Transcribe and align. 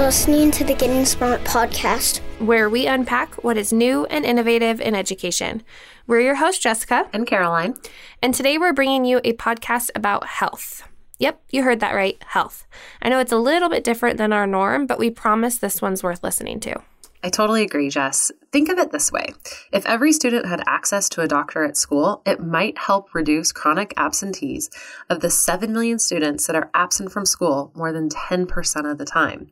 You're 0.00 0.06
listening 0.06 0.50
to 0.52 0.64
the 0.64 0.72
Getting 0.72 1.04
Smart 1.04 1.44
podcast, 1.44 2.20
where 2.38 2.70
we 2.70 2.86
unpack 2.86 3.44
what 3.44 3.58
is 3.58 3.70
new 3.70 4.06
and 4.06 4.24
innovative 4.24 4.80
in 4.80 4.94
education. 4.94 5.62
We're 6.06 6.22
your 6.22 6.36
hosts, 6.36 6.62
Jessica 6.62 7.10
and 7.12 7.26
Caroline. 7.26 7.74
And 8.22 8.32
today 8.32 8.56
we're 8.56 8.72
bringing 8.72 9.04
you 9.04 9.20
a 9.24 9.34
podcast 9.34 9.90
about 9.94 10.26
health. 10.26 10.88
Yep, 11.18 11.42
you 11.50 11.64
heard 11.64 11.80
that 11.80 11.94
right 11.94 12.16
health. 12.28 12.66
I 13.02 13.10
know 13.10 13.18
it's 13.18 13.30
a 13.30 13.36
little 13.36 13.68
bit 13.68 13.84
different 13.84 14.16
than 14.16 14.32
our 14.32 14.46
norm, 14.46 14.86
but 14.86 14.98
we 14.98 15.10
promise 15.10 15.58
this 15.58 15.82
one's 15.82 16.02
worth 16.02 16.24
listening 16.24 16.60
to. 16.60 16.80
I 17.22 17.28
totally 17.28 17.62
agree, 17.62 17.90
Jess. 17.90 18.32
Think 18.52 18.70
of 18.70 18.78
it 18.78 18.92
this 18.92 19.12
way 19.12 19.34
if 19.70 19.84
every 19.84 20.14
student 20.14 20.46
had 20.46 20.62
access 20.66 21.10
to 21.10 21.20
a 21.20 21.28
doctor 21.28 21.62
at 21.62 21.76
school, 21.76 22.22
it 22.24 22.40
might 22.40 22.78
help 22.78 23.14
reduce 23.14 23.52
chronic 23.52 23.92
absentees 23.98 24.70
of 25.10 25.20
the 25.20 25.28
7 25.28 25.70
million 25.70 25.98
students 25.98 26.46
that 26.46 26.56
are 26.56 26.70
absent 26.72 27.12
from 27.12 27.26
school 27.26 27.70
more 27.74 27.92
than 27.92 28.08
10% 28.08 28.90
of 28.90 28.96
the 28.96 29.04
time. 29.04 29.50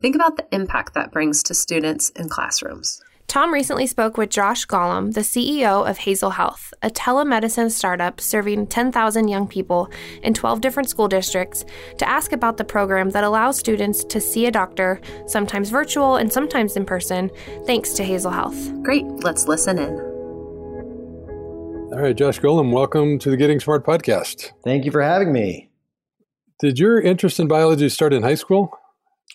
Think 0.00 0.14
about 0.14 0.36
the 0.36 0.46
impact 0.52 0.94
that 0.94 1.10
brings 1.10 1.42
to 1.42 1.54
students 1.54 2.10
in 2.10 2.28
classrooms. 2.28 3.02
Tom 3.26 3.52
recently 3.52 3.88
spoke 3.88 4.16
with 4.16 4.30
Josh 4.30 4.64
Golomb, 4.64 5.12
the 5.12 5.22
CEO 5.22 5.90
of 5.90 5.98
Hazel 5.98 6.30
Health, 6.30 6.72
a 6.82 6.88
telemedicine 6.88 7.68
startup 7.68 8.20
serving 8.20 8.68
10,000 8.68 9.26
young 9.26 9.48
people 9.48 9.90
in 10.22 10.34
12 10.34 10.60
different 10.60 10.88
school 10.88 11.08
districts, 11.08 11.64
to 11.98 12.08
ask 12.08 12.32
about 12.32 12.58
the 12.58 12.64
program 12.64 13.10
that 13.10 13.24
allows 13.24 13.58
students 13.58 14.04
to 14.04 14.20
see 14.20 14.46
a 14.46 14.52
doctor, 14.52 15.00
sometimes 15.26 15.68
virtual 15.68 16.14
and 16.14 16.32
sometimes 16.32 16.76
in 16.76 16.84
person, 16.86 17.28
thanks 17.66 17.92
to 17.94 18.04
Hazel 18.04 18.30
Health. 18.30 18.72
Great, 18.84 19.04
let's 19.24 19.48
listen 19.48 19.80
in. 19.80 19.98
All 21.92 22.00
right, 22.00 22.16
Josh 22.16 22.38
Golomb, 22.38 22.70
welcome 22.72 23.18
to 23.18 23.30
the 23.30 23.36
Getting 23.36 23.58
Smart 23.58 23.84
podcast. 23.84 24.52
Thank 24.62 24.84
you 24.84 24.92
for 24.92 25.02
having 25.02 25.32
me. 25.32 25.70
Did 26.60 26.78
your 26.78 27.00
interest 27.00 27.40
in 27.40 27.48
biology 27.48 27.88
start 27.88 28.12
in 28.12 28.22
high 28.22 28.36
school? 28.36 28.70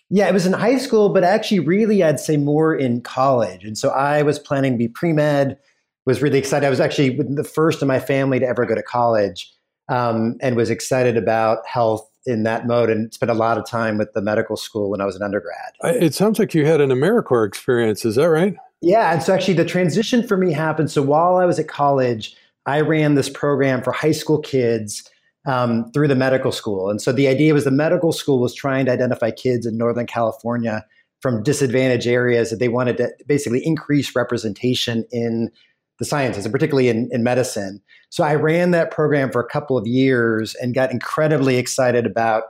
Yeah, 0.09 0.27
it 0.27 0.33
was 0.33 0.45
in 0.45 0.53
high 0.53 0.77
school, 0.77 1.09
but 1.09 1.23
actually, 1.23 1.59
really, 1.59 2.03
I'd 2.03 2.19
say 2.19 2.37
more 2.37 2.75
in 2.75 3.01
college. 3.01 3.63
And 3.63 3.77
so 3.77 3.89
I 3.89 4.21
was 4.21 4.37
planning 4.37 4.73
to 4.73 4.77
be 4.77 4.87
pre 4.87 5.13
med, 5.13 5.57
was 6.05 6.21
really 6.21 6.37
excited. 6.37 6.65
I 6.65 6.69
was 6.69 6.79
actually 6.79 7.17
the 7.17 7.43
first 7.43 7.81
in 7.81 7.87
my 7.87 7.99
family 7.99 8.39
to 8.39 8.45
ever 8.45 8.65
go 8.65 8.75
to 8.75 8.83
college 8.83 9.51
um, 9.89 10.35
and 10.41 10.55
was 10.55 10.69
excited 10.69 11.17
about 11.17 11.65
health 11.65 12.09
in 12.25 12.43
that 12.43 12.67
mode 12.67 12.89
and 12.89 13.13
spent 13.13 13.31
a 13.31 13.35
lot 13.35 13.57
of 13.57 13.65
time 13.65 13.97
with 13.97 14.13
the 14.13 14.21
medical 14.21 14.55
school 14.55 14.89
when 14.89 15.01
I 15.01 15.05
was 15.05 15.15
an 15.15 15.23
undergrad. 15.23 15.73
It 15.83 16.13
sounds 16.13 16.39
like 16.39 16.53
you 16.53 16.65
had 16.65 16.79
an 16.79 16.89
AmeriCorps 16.89 17.47
experience. 17.47 18.05
Is 18.05 18.15
that 18.15 18.29
right? 18.29 18.55
Yeah. 18.81 19.13
And 19.13 19.23
so 19.23 19.33
actually, 19.33 19.55
the 19.55 19.65
transition 19.65 20.25
for 20.27 20.37
me 20.37 20.51
happened. 20.51 20.91
So 20.91 21.01
while 21.01 21.37
I 21.37 21.45
was 21.45 21.59
at 21.59 21.67
college, 21.67 22.35
I 22.65 22.81
ran 22.81 23.15
this 23.15 23.29
program 23.29 23.81
for 23.81 23.91
high 23.91 24.11
school 24.11 24.39
kids 24.39 25.09
um, 25.45 25.91
through 25.91 26.07
the 26.07 26.15
medical 26.15 26.51
school. 26.51 26.89
And 26.89 27.01
so 27.01 27.11
the 27.11 27.27
idea 27.27 27.53
was 27.53 27.65
the 27.65 27.71
medical 27.71 28.11
school 28.11 28.39
was 28.39 28.53
trying 28.53 28.85
to 28.85 28.91
identify 28.91 29.31
kids 29.31 29.65
in 29.65 29.77
Northern 29.77 30.05
California 30.05 30.85
from 31.21 31.43
disadvantaged 31.43 32.07
areas 32.07 32.49
that 32.49 32.57
they 32.57 32.67
wanted 32.67 32.97
to 32.97 33.09
basically 33.27 33.65
increase 33.65 34.15
representation 34.15 35.05
in 35.11 35.49
the 35.99 36.05
sciences, 36.05 36.45
and 36.45 36.51
particularly 36.51 36.89
in, 36.89 37.07
in 37.11 37.23
medicine. 37.23 37.81
So 38.09 38.23
I 38.23 38.35
ran 38.35 38.71
that 38.71 38.91
program 38.91 39.31
for 39.31 39.39
a 39.39 39.47
couple 39.47 39.77
of 39.77 39.87
years 39.87 40.55
and 40.55 40.73
got 40.73 40.91
incredibly 40.91 41.57
excited 41.57 42.05
about 42.05 42.43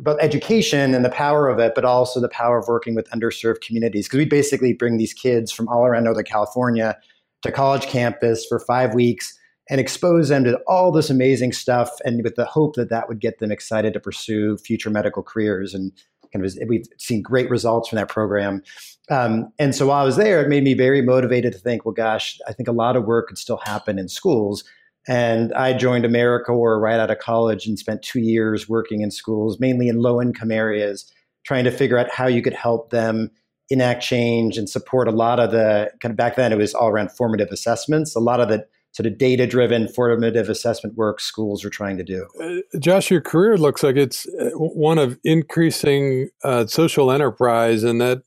both 0.00 0.18
education 0.20 0.94
and 0.94 1.04
the 1.04 1.10
power 1.10 1.48
of 1.48 1.58
it, 1.58 1.74
but 1.74 1.84
also 1.84 2.20
the 2.20 2.28
power 2.28 2.58
of 2.58 2.66
working 2.66 2.94
with 2.94 3.08
underserved 3.10 3.60
communities. 3.60 4.06
Because 4.06 4.18
we 4.18 4.24
basically 4.24 4.72
bring 4.72 4.96
these 4.96 5.12
kids 5.12 5.52
from 5.52 5.68
all 5.68 5.84
around 5.84 6.04
Northern 6.04 6.24
California 6.24 6.96
to 7.42 7.52
college 7.52 7.86
campus 7.86 8.44
for 8.46 8.58
five 8.58 8.94
weeks 8.94 9.38
and 9.70 9.80
expose 9.80 10.28
them 10.28 10.44
to 10.44 10.58
all 10.66 10.90
this 10.90 11.10
amazing 11.10 11.52
stuff 11.52 11.90
and 12.04 12.22
with 12.22 12.34
the 12.34 12.44
hope 12.44 12.74
that 12.74 12.90
that 12.90 13.08
would 13.08 13.20
get 13.20 13.38
them 13.38 13.52
excited 13.52 13.92
to 13.92 14.00
pursue 14.00 14.56
future 14.58 14.90
medical 14.90 15.22
careers 15.22 15.74
and 15.74 15.92
kind 16.32 16.44
of 16.44 16.52
we've 16.68 16.86
seen 16.98 17.22
great 17.22 17.50
results 17.50 17.88
from 17.88 17.96
that 17.96 18.08
program. 18.08 18.62
Um, 19.10 19.52
and 19.58 19.74
so 19.74 19.86
while 19.86 20.02
i 20.02 20.04
was 20.04 20.16
there 20.16 20.42
it 20.42 20.48
made 20.48 20.62
me 20.62 20.74
very 20.74 21.02
motivated 21.02 21.52
to 21.52 21.58
think 21.58 21.84
well 21.84 21.92
gosh 21.92 22.38
i 22.48 22.52
think 22.52 22.68
a 22.68 22.72
lot 22.72 22.96
of 22.96 23.04
work 23.04 23.28
could 23.28 23.38
still 23.38 23.60
happen 23.64 23.98
in 23.98 24.08
schools. 24.08 24.64
And 25.08 25.52
i 25.54 25.72
joined 25.72 26.04
americorps 26.04 26.80
right 26.80 27.00
out 27.00 27.10
of 27.10 27.18
college 27.18 27.66
and 27.66 27.78
spent 27.78 28.02
two 28.02 28.20
years 28.20 28.68
working 28.68 29.02
in 29.02 29.10
schools 29.10 29.60
mainly 29.60 29.88
in 29.88 29.98
low 29.98 30.22
income 30.22 30.52
areas 30.52 31.12
trying 31.44 31.64
to 31.64 31.70
figure 31.70 31.98
out 31.98 32.10
how 32.10 32.26
you 32.26 32.40
could 32.40 32.54
help 32.54 32.90
them 32.90 33.30
enact 33.70 34.02
change 34.02 34.58
and 34.58 34.68
support 34.68 35.08
a 35.08 35.12
lot 35.12 35.40
of 35.40 35.50
the 35.50 35.90
kind 36.00 36.10
of 36.10 36.16
back 36.16 36.36
then 36.36 36.52
it 36.52 36.58
was 36.58 36.74
all 36.74 36.88
around 36.88 37.10
formative 37.10 37.48
assessments. 37.50 38.14
A 38.14 38.20
lot 38.20 38.40
of 38.40 38.48
the 38.48 38.66
sort 38.92 39.06
of 39.06 39.18
data 39.18 39.46
driven 39.46 39.88
formative 39.88 40.48
assessment 40.48 40.96
work 40.96 41.18
schools 41.18 41.64
are 41.64 41.70
trying 41.70 41.96
to 41.96 42.04
do. 42.04 42.26
Uh, 42.40 42.78
Josh, 42.78 43.10
your 43.10 43.22
career 43.22 43.56
looks 43.56 43.82
like 43.82 43.96
it's 43.96 44.26
uh, 44.40 44.50
one 44.54 44.98
of 44.98 45.18
increasing 45.24 46.28
uh, 46.44 46.66
social 46.66 47.10
enterprise, 47.10 47.82
and 47.82 48.00
that 48.00 48.22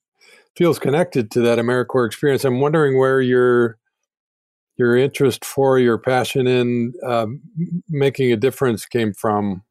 feels 0.55 0.79
connected 0.79 1.29
to 1.31 1.41
that 1.41 1.59
AmeriCorps 1.59 2.07
experience. 2.07 2.43
I'm 2.43 2.59
wondering 2.59 2.97
where 2.97 3.21
your 3.21 3.77
your 4.77 4.97
interest 4.97 5.45
for 5.45 5.79
your 5.79 5.97
passion 5.97 6.47
in 6.47 6.93
uh, 7.05 7.27
making 7.87 8.31
a 8.33 8.35
difference 8.35 8.85
came 8.85 9.13
from. 9.13 9.63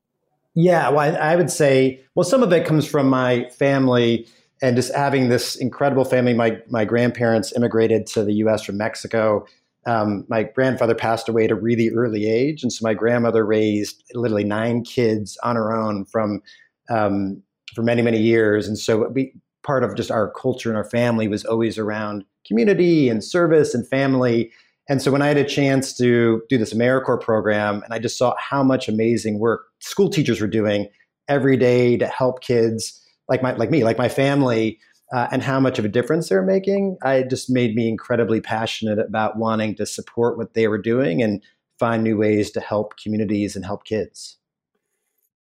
Yeah, 0.55 0.89
well, 0.89 1.01
I, 1.01 1.33
I 1.33 1.37
would 1.37 1.51
say, 1.51 2.01
well, 2.15 2.25
some 2.25 2.43
of 2.43 2.53
it 2.53 2.65
comes 2.65 2.87
from 2.87 3.09
my 3.11 3.51
family 3.51 4.27
and 4.63 4.77
just 4.77 4.95
having 4.95 5.29
this 5.29 5.57
incredible 5.57 6.05
family. 6.05 6.35
My 6.35 6.63
my 6.69 6.85
grandparents 6.85 7.53
immigrated 7.57 8.07
to 8.09 8.23
the 8.23 8.35
U.S. 8.35 8.63
from 8.63 8.77
Mexico 8.77 9.45
um, 9.87 10.25
my 10.29 10.45
grandfather 10.45 10.95
passed 10.95 11.29
away 11.29 11.45
at 11.45 11.51
a 11.51 11.55
really 11.55 11.91
early 11.91 12.27
age, 12.27 12.63
and 12.63 12.73
so 12.73 12.81
my 12.83 12.95
grandmother 12.95 13.45
raised 13.45 14.03
literally 14.15 14.45
nine 14.45 14.83
kids 14.83 15.37
on 15.43 15.57
her 15.57 15.75
own 15.75 16.05
from 16.07 16.43
um, 16.91 17.43
for 17.75 17.83
many 17.83 18.03
many 18.03 18.21
years. 18.21 18.69
And 18.69 18.79
so 18.79 19.09
we 19.09 19.33
part 19.65 19.83
of 19.83 19.97
just 19.97 20.11
our 20.11 20.31
culture 20.31 20.69
and 20.69 20.77
our 20.77 20.85
family 20.85 21.27
was 21.27 21.45
always 21.45 21.79
around 21.79 22.25
community 22.47 23.09
and 23.09 23.25
service 23.25 23.75
and 23.75 23.89
family. 23.89 24.53
And 24.89 25.01
so 25.01 25.11
when 25.11 25.23
I 25.23 25.29
had 25.29 25.39
a 25.39 25.45
chance 25.45 25.97
to 25.97 26.43
do 26.51 26.59
this 26.59 26.75
AmeriCorps 26.75 27.23
program, 27.23 27.83
and 27.83 27.95
I 27.95 27.99
just 27.99 28.19
saw 28.19 28.35
how 28.39 28.63
much 28.63 28.89
amazing 28.89 29.39
work 29.39 29.65
school 29.81 30.11
teachers 30.11 30.41
were 30.41 30.47
doing 30.47 30.89
every 31.29 31.57
day 31.57 31.97
to 31.97 32.07
help 32.07 32.43
kids 32.43 33.01
like 33.29 33.43
my 33.43 33.55
like 33.55 33.71
me, 33.71 33.85
like 33.85 33.99
my 33.99 34.09
family 34.09 34.79
uh, 35.13 35.29
and 35.31 35.43
how 35.43 35.61
much 35.61 35.79
of 35.79 35.85
a 35.85 35.89
difference 35.89 36.29
they're 36.29 36.43
making, 36.43 36.97
I 37.03 37.23
just 37.23 37.51
made 37.51 37.75
me 37.75 37.89
incredibly 37.89 38.41
passionate 38.41 38.99
about 38.99 39.37
wanting 39.37 39.75
to 39.77 39.87
support 39.87 40.39
what 40.39 40.55
they 40.55 40.69
were 40.69 40.79
doing 40.79 41.23
and 41.23 41.43
find 41.79 42.03
new 42.03 42.17
ways 42.17 42.51
to 42.53 42.61
help 42.61 42.97
communities 42.97 43.57
and 43.57 43.65
help 43.65 43.85
kids. 43.85 44.39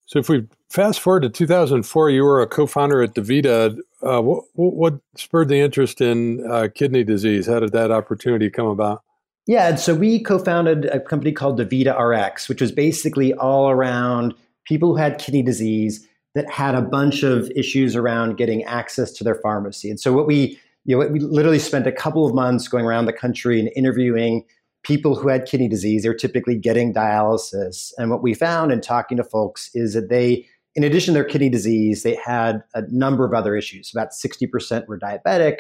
So, 0.05 0.19
if 0.19 0.29
we 0.29 0.45
fast 0.69 0.99
forward 0.99 1.21
to 1.21 1.29
2004, 1.29 2.09
you 2.09 2.23
were 2.23 2.41
a 2.41 2.47
co-founder 2.47 3.01
at 3.01 3.15
DaVita. 3.15 3.79
Uh, 4.01 4.21
what, 4.21 4.43
what, 4.53 4.99
spurred 5.15 5.47
the 5.47 5.59
interest 5.59 6.01
in 6.01 6.45
uh, 6.51 6.67
kidney 6.73 7.03
disease? 7.03 7.47
How 7.47 7.59
did 7.59 7.71
that 7.71 7.89
opportunity 7.89 8.49
come 8.49 8.67
about? 8.67 9.01
Yeah, 9.47 9.69
and 9.69 9.79
so 9.79 9.95
we 9.95 10.21
co-founded 10.21 10.85
a 10.85 10.99
company 10.99 11.31
called 11.31 11.59
DaVita 11.59 11.97
RX, 11.97 12.49
which 12.49 12.61
was 12.61 12.71
basically 12.71 13.33
all 13.33 13.69
around 13.69 14.33
people 14.65 14.89
who 14.89 14.95
had 14.97 15.19
kidney 15.19 15.41
disease 15.41 16.07
that 16.35 16.49
had 16.49 16.75
a 16.75 16.81
bunch 16.81 17.23
of 17.23 17.51
issues 17.51 17.95
around 17.95 18.37
getting 18.37 18.63
access 18.63 19.11
to 19.13 19.23
their 19.23 19.35
pharmacy. 19.35 19.89
And 19.89 19.99
so 19.99 20.13
what 20.13 20.27
we 20.27 20.59
you 20.85 20.97
know 20.97 21.07
we 21.07 21.19
literally 21.19 21.59
spent 21.59 21.87
a 21.87 21.91
couple 21.91 22.25
of 22.25 22.33
months 22.33 22.67
going 22.67 22.85
around 22.85 23.05
the 23.05 23.13
country 23.13 23.59
and 23.59 23.69
interviewing 23.75 24.43
people 24.83 25.15
who 25.15 25.29
had 25.29 25.45
kidney 25.45 25.69
disease. 25.69 26.03
They're 26.03 26.13
typically 26.13 26.55
getting 26.55 26.93
dialysis, 26.93 27.91
and 27.97 28.09
what 28.09 28.21
we 28.21 28.33
found 28.33 28.71
in 28.71 28.81
talking 28.81 29.17
to 29.17 29.23
folks 29.23 29.69
is 29.73 29.93
that 29.93 30.09
they 30.09 30.45
in 30.75 30.83
addition 30.83 31.13
to 31.13 31.19
their 31.19 31.29
kidney 31.29 31.49
disease, 31.49 32.03
they 32.03 32.15
had 32.15 32.63
a 32.73 32.81
number 32.89 33.25
of 33.25 33.33
other 33.33 33.55
issues. 33.55 33.91
About 33.93 34.09
60% 34.11 34.87
were 34.87 34.99
diabetic. 34.99 35.57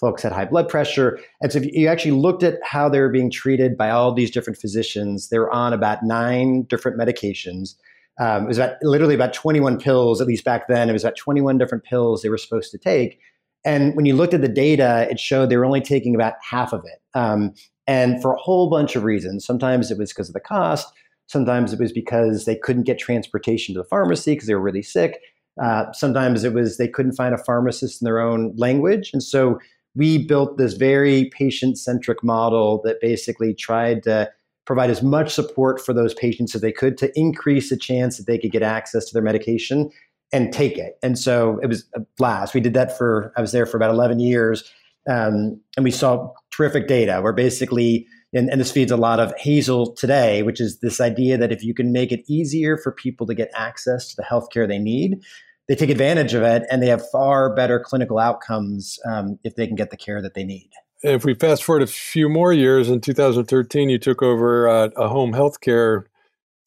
Folks 0.00 0.22
had 0.22 0.32
high 0.32 0.44
blood 0.44 0.68
pressure. 0.68 1.18
And 1.40 1.52
so 1.52 1.60
if 1.60 1.72
you 1.72 1.88
actually 1.88 2.10
looked 2.10 2.42
at 2.42 2.58
how 2.62 2.88
they 2.88 3.00
were 3.00 3.08
being 3.08 3.30
treated 3.30 3.76
by 3.76 3.90
all 3.90 4.12
these 4.12 4.30
different 4.30 4.58
physicians, 4.58 5.28
they 5.28 5.38
were 5.38 5.50
on 5.50 5.72
about 5.72 6.02
nine 6.02 6.62
different 6.64 6.98
medications. 6.98 7.76
Um, 8.18 8.44
it 8.44 8.48
was 8.48 8.58
about 8.58 8.76
literally 8.82 9.14
about 9.14 9.32
21 9.34 9.78
pills, 9.78 10.20
at 10.20 10.26
least 10.26 10.44
back 10.44 10.68
then. 10.68 10.88
It 10.88 10.92
was 10.92 11.04
about 11.04 11.16
21 11.16 11.58
different 11.58 11.84
pills 11.84 12.22
they 12.22 12.28
were 12.28 12.38
supposed 12.38 12.70
to 12.70 12.78
take. 12.78 13.18
And 13.64 13.94
when 13.96 14.06
you 14.06 14.14
looked 14.14 14.32
at 14.32 14.40
the 14.40 14.48
data, 14.48 15.06
it 15.10 15.18
showed 15.18 15.50
they 15.50 15.56
were 15.56 15.66
only 15.66 15.80
taking 15.80 16.14
about 16.14 16.34
half 16.40 16.72
of 16.72 16.84
it. 16.84 17.00
Um, 17.18 17.52
and 17.86 18.20
for 18.20 18.32
a 18.32 18.38
whole 18.38 18.68
bunch 18.68 18.96
of 18.96 19.04
reasons. 19.04 19.44
Sometimes 19.44 19.90
it 19.90 19.98
was 19.98 20.12
because 20.12 20.28
of 20.28 20.34
the 20.34 20.40
cost. 20.40 20.92
Sometimes 21.26 21.72
it 21.72 21.80
was 21.80 21.92
because 21.92 22.44
they 22.44 22.56
couldn't 22.56 22.84
get 22.84 22.98
transportation 22.98 23.74
to 23.74 23.80
the 23.80 23.88
pharmacy 23.88 24.32
because 24.32 24.46
they 24.46 24.54
were 24.54 24.60
really 24.60 24.82
sick. 24.82 25.20
Uh, 25.62 25.90
sometimes 25.92 26.44
it 26.44 26.52
was 26.52 26.76
they 26.76 26.88
couldn't 26.88 27.12
find 27.12 27.34
a 27.34 27.38
pharmacist 27.38 28.00
in 28.00 28.04
their 28.04 28.20
own 28.20 28.54
language. 28.56 29.10
And 29.12 29.22
so 29.22 29.58
we 29.94 30.26
built 30.26 30.58
this 30.58 30.74
very 30.74 31.30
patient 31.30 31.78
centric 31.78 32.22
model 32.22 32.82
that 32.84 33.00
basically 33.00 33.54
tried 33.54 34.02
to 34.04 34.30
provide 34.66 34.90
as 34.90 35.02
much 35.02 35.32
support 35.32 35.80
for 35.80 35.92
those 35.92 36.12
patients 36.14 36.54
as 36.54 36.60
they 36.60 36.72
could 36.72 36.98
to 36.98 37.10
increase 37.18 37.70
the 37.70 37.76
chance 37.76 38.18
that 38.18 38.26
they 38.26 38.38
could 38.38 38.50
get 38.50 38.62
access 38.62 39.06
to 39.06 39.12
their 39.12 39.22
medication 39.22 39.90
and 40.32 40.52
take 40.52 40.76
it. 40.76 40.98
And 41.02 41.18
so 41.18 41.58
it 41.62 41.68
was 41.68 41.84
a 41.94 42.00
blast. 42.18 42.52
We 42.52 42.60
did 42.60 42.74
that 42.74 42.98
for, 42.98 43.32
I 43.36 43.40
was 43.40 43.52
there 43.52 43.64
for 43.64 43.76
about 43.76 43.90
11 43.90 44.18
years. 44.18 44.70
Um, 45.08 45.60
and 45.76 45.84
we 45.84 45.92
saw 45.92 46.32
terrific 46.50 46.88
data 46.88 47.20
where 47.20 47.32
basically, 47.32 48.06
and, 48.34 48.50
and 48.50 48.60
this 48.60 48.72
feeds 48.72 48.90
a 48.90 48.96
lot 48.96 49.20
of 49.20 49.32
Hazel 49.38 49.94
today, 49.94 50.42
which 50.42 50.60
is 50.60 50.80
this 50.80 51.00
idea 51.00 51.38
that 51.38 51.52
if 51.52 51.62
you 51.62 51.72
can 51.72 51.92
make 51.92 52.10
it 52.10 52.24
easier 52.28 52.76
for 52.76 52.90
people 52.90 53.24
to 53.28 53.34
get 53.34 53.50
access 53.54 54.08
to 54.10 54.16
the 54.16 54.24
healthcare 54.24 54.66
they 54.66 54.80
need, 54.80 55.22
they 55.68 55.76
take 55.76 55.90
advantage 55.90 56.34
of 56.34 56.42
it 56.42 56.64
and 56.70 56.82
they 56.82 56.88
have 56.88 57.08
far 57.10 57.54
better 57.54 57.78
clinical 57.78 58.18
outcomes 58.18 58.98
um, 59.06 59.38
if 59.44 59.54
they 59.54 59.66
can 59.66 59.76
get 59.76 59.90
the 59.90 59.96
care 59.96 60.20
that 60.20 60.34
they 60.34 60.44
need. 60.44 60.70
If 61.06 61.24
we 61.24 61.34
fast 61.34 61.62
forward 61.62 61.82
a 61.82 61.86
few 61.86 62.28
more 62.28 62.52
years, 62.52 62.90
in 62.90 63.00
2013, 63.00 63.88
you 63.88 63.98
took 63.98 64.22
over 64.22 64.68
uh, 64.68 64.88
a 64.96 65.06
home 65.06 65.34
health 65.34 65.60
care 65.60 66.06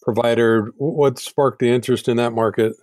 provider. 0.01 0.71
What 0.77 1.19
sparked 1.19 1.59
the 1.59 1.69
interest 1.69 2.07
in 2.07 2.15
that 2.17 2.31
market? 2.31 2.73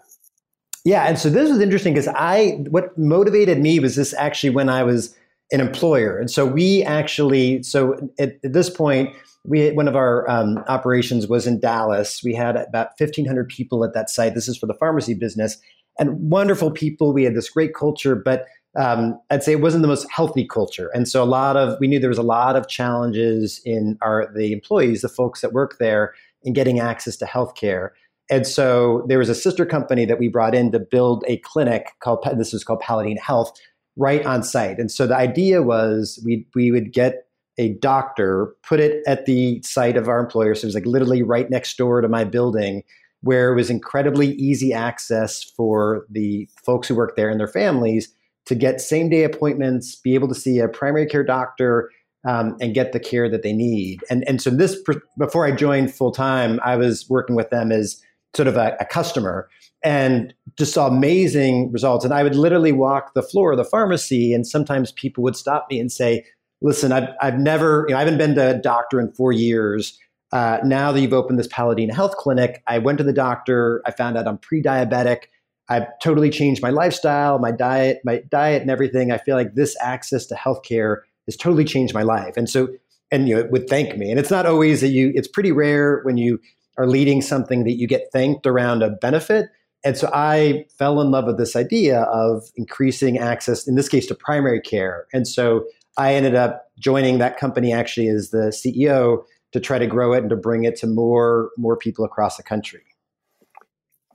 Yeah, 0.84 1.04
and 1.04 1.18
so 1.18 1.30
this 1.30 1.48
was 1.48 1.60
interesting 1.60 1.94
because 1.94 2.08
I 2.14 2.58
what 2.68 2.96
motivated 2.98 3.58
me 3.58 3.80
was 3.80 3.96
this 3.96 4.12
actually 4.14 4.50
when 4.50 4.68
I 4.68 4.82
was 4.82 5.16
an 5.50 5.60
employer, 5.60 6.18
and 6.18 6.30
so 6.30 6.44
we 6.44 6.82
actually 6.82 7.62
so 7.62 7.94
at, 8.18 8.34
at 8.44 8.52
this 8.52 8.68
point 8.68 9.14
we 9.46 9.70
one 9.72 9.88
of 9.88 9.96
our 9.96 10.28
um, 10.28 10.58
operations 10.68 11.26
was 11.26 11.46
in 11.46 11.58
Dallas. 11.58 12.20
We 12.22 12.34
had 12.34 12.56
about 12.56 12.90
fifteen 12.98 13.24
hundred 13.24 13.48
people 13.48 13.82
at 13.82 13.94
that 13.94 14.10
site. 14.10 14.34
This 14.34 14.46
is 14.46 14.58
for 14.58 14.66
the 14.66 14.74
pharmacy 14.74 15.14
business, 15.14 15.56
and 15.98 16.30
wonderful 16.30 16.70
people. 16.70 17.14
We 17.14 17.24
had 17.24 17.34
this 17.34 17.48
great 17.48 17.74
culture, 17.74 18.14
but 18.14 18.44
um, 18.76 19.18
I'd 19.30 19.42
say 19.42 19.52
it 19.52 19.60
wasn't 19.60 19.82
the 19.82 19.88
most 19.88 20.06
healthy 20.10 20.46
culture. 20.46 20.90
And 20.94 21.08
so 21.08 21.22
a 21.22 21.24
lot 21.24 21.56
of 21.56 21.78
we 21.80 21.86
knew 21.86 21.98
there 21.98 22.08
was 22.08 22.18
a 22.18 22.22
lot 22.22 22.56
of 22.56 22.68
challenges 22.68 23.60
in 23.64 23.98
our 24.02 24.30
the 24.34 24.52
employees, 24.52 25.02
the 25.02 25.08
folks 25.08 25.40
that 25.40 25.52
work 25.52 25.78
there, 25.78 26.14
in 26.42 26.52
getting 26.52 26.78
access 26.78 27.16
to 27.16 27.24
healthcare. 27.24 27.90
And 28.28 28.46
so 28.46 29.04
there 29.08 29.18
was 29.18 29.28
a 29.28 29.34
sister 29.34 29.64
company 29.64 30.04
that 30.04 30.18
we 30.18 30.28
brought 30.28 30.54
in 30.54 30.72
to 30.72 30.78
build 30.78 31.24
a 31.26 31.38
clinic 31.38 31.92
called 32.00 32.26
this 32.36 32.52
was 32.52 32.64
called 32.64 32.80
Paladina 32.80 33.20
Health 33.20 33.52
right 33.96 34.24
on 34.26 34.42
site. 34.42 34.78
And 34.78 34.90
so 34.90 35.06
the 35.06 35.16
idea 35.16 35.62
was 35.62 36.20
we 36.24 36.46
we 36.54 36.70
would 36.70 36.92
get 36.92 37.22
a 37.58 37.70
doctor, 37.74 38.54
put 38.62 38.80
it 38.80 39.02
at 39.06 39.24
the 39.24 39.62
site 39.62 39.96
of 39.96 40.08
our 40.08 40.20
employer. 40.20 40.54
So 40.54 40.64
it 40.64 40.68
was 40.68 40.74
like 40.74 40.84
literally 40.84 41.22
right 41.22 41.48
next 41.48 41.78
door 41.78 42.02
to 42.02 42.08
my 42.08 42.24
building, 42.24 42.82
where 43.22 43.50
it 43.50 43.56
was 43.56 43.70
incredibly 43.70 44.32
easy 44.32 44.74
access 44.74 45.42
for 45.42 46.04
the 46.10 46.46
folks 46.64 46.88
who 46.88 46.94
work 46.94 47.16
there 47.16 47.30
and 47.30 47.40
their 47.40 47.48
families 47.48 48.12
to 48.46 48.54
get 48.54 48.80
same 48.80 49.08
day 49.08 49.24
appointments, 49.24 49.96
be 49.96 50.14
able 50.14 50.28
to 50.28 50.34
see 50.34 50.58
a 50.58 50.68
primary 50.68 51.06
care 51.06 51.24
doctor, 51.24 51.90
um, 52.26 52.56
and 52.60 52.74
get 52.74 52.92
the 52.92 53.00
care 53.00 53.30
that 53.30 53.42
they 53.42 53.52
need. 53.52 54.00
And 54.10 54.28
and 54.28 54.42
so 54.42 54.50
this 54.50 54.76
before 55.16 55.46
I 55.46 55.52
joined 55.52 55.94
full 55.94 56.12
time, 56.12 56.60
I 56.64 56.76
was 56.76 57.08
working 57.08 57.36
with 57.36 57.50
them 57.50 57.70
as 57.70 58.02
sort 58.34 58.48
of 58.48 58.56
a, 58.56 58.76
a, 58.80 58.84
customer 58.84 59.48
and 59.82 60.34
just 60.58 60.74
saw 60.74 60.88
amazing 60.88 61.72
results. 61.72 62.04
And 62.04 62.12
I 62.12 62.22
would 62.22 62.34
literally 62.34 62.72
walk 62.72 63.14
the 63.14 63.22
floor 63.22 63.52
of 63.52 63.56
the 63.56 63.64
pharmacy, 63.64 64.34
and 64.34 64.46
sometimes 64.46 64.92
people 64.92 65.22
would 65.22 65.36
stop 65.36 65.66
me 65.70 65.78
and 65.78 65.90
say, 65.90 66.24
"Listen, 66.60 66.92
I've 66.92 67.08
I've 67.20 67.38
never, 67.38 67.86
you 67.88 67.92
know, 67.92 67.98
I 67.98 68.00
haven't 68.00 68.18
been 68.18 68.34
to 68.34 68.56
a 68.56 68.58
doctor 68.58 69.00
in 69.00 69.12
four 69.12 69.32
years." 69.32 69.98
Uh, 70.32 70.58
now 70.64 70.90
that 70.90 71.00
you've 71.00 71.12
opened 71.12 71.38
this 71.38 71.46
Paladina 71.46 71.94
Health 71.94 72.16
Clinic, 72.16 72.62
I 72.66 72.78
went 72.78 72.98
to 72.98 73.04
the 73.04 73.12
doctor. 73.12 73.80
I 73.86 73.92
found 73.92 74.18
out 74.18 74.26
I'm 74.26 74.38
pre-diabetic. 74.38 75.26
I've 75.68 75.86
totally 76.02 76.30
changed 76.30 76.62
my 76.62 76.70
lifestyle, 76.70 77.38
my 77.38 77.50
diet, 77.50 78.00
my 78.04 78.22
diet, 78.28 78.62
and 78.62 78.70
everything. 78.70 79.10
I 79.10 79.18
feel 79.18 79.36
like 79.36 79.54
this 79.54 79.76
access 79.80 80.26
to 80.26 80.34
healthcare 80.34 80.98
has 81.26 81.36
totally 81.36 81.64
changed 81.64 81.92
my 81.92 82.02
life. 82.02 82.36
And 82.36 82.48
so, 82.48 82.68
and 83.10 83.28
you 83.28 83.34
know, 83.34 83.40
it 83.40 83.50
would 83.50 83.68
thank 83.68 83.96
me. 83.96 84.10
And 84.10 84.20
it's 84.20 84.30
not 84.30 84.46
always 84.46 84.80
that 84.80 84.88
you. 84.88 85.12
It's 85.14 85.28
pretty 85.28 85.52
rare 85.52 86.00
when 86.04 86.16
you 86.16 86.40
are 86.78 86.86
leading 86.86 87.22
something 87.22 87.64
that 87.64 87.72
you 87.72 87.88
get 87.88 88.08
thanked 88.12 88.46
around 88.46 88.82
a 88.82 88.90
benefit. 88.90 89.46
And 89.84 89.96
so 89.96 90.10
I 90.12 90.66
fell 90.78 91.00
in 91.00 91.10
love 91.10 91.26
with 91.26 91.38
this 91.38 91.56
idea 91.56 92.02
of 92.02 92.50
increasing 92.56 93.18
access, 93.18 93.66
in 93.66 93.76
this 93.76 93.88
case, 93.88 94.06
to 94.06 94.14
primary 94.14 94.60
care. 94.60 95.06
And 95.12 95.26
so 95.26 95.64
I 95.96 96.14
ended 96.14 96.34
up 96.34 96.70
joining 96.78 97.18
that 97.18 97.38
company 97.38 97.72
actually 97.72 98.08
as 98.08 98.30
the 98.30 98.48
CEO 98.50 99.24
to 99.52 99.60
try 99.60 99.78
to 99.78 99.86
grow 99.86 100.12
it 100.12 100.18
and 100.18 100.30
to 100.30 100.36
bring 100.36 100.64
it 100.64 100.76
to 100.76 100.86
more 100.86 101.50
more 101.56 101.76
people 101.76 102.04
across 102.04 102.36
the 102.36 102.42
country. 102.42 102.82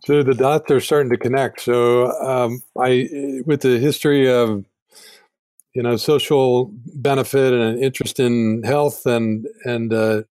So 0.04 0.24
the 0.24 0.34
dots 0.34 0.72
are 0.72 0.80
starting 0.80 1.12
to 1.12 1.18
connect. 1.18 1.62
So 1.62 2.12
um, 2.22 2.64
I, 2.80 3.08
with 3.46 3.62
the 3.62 3.78
history 3.78 4.30
of 4.30 4.66
you 5.74 5.84
know 5.84 5.96
social 5.96 6.72
benefit 6.96 7.54
and 7.54 7.62
an 7.62 7.84
interest 7.84 8.20
in 8.20 8.64
health 8.64 9.06
and 9.06 9.48
and 9.64 9.94
uh, 9.94 10.24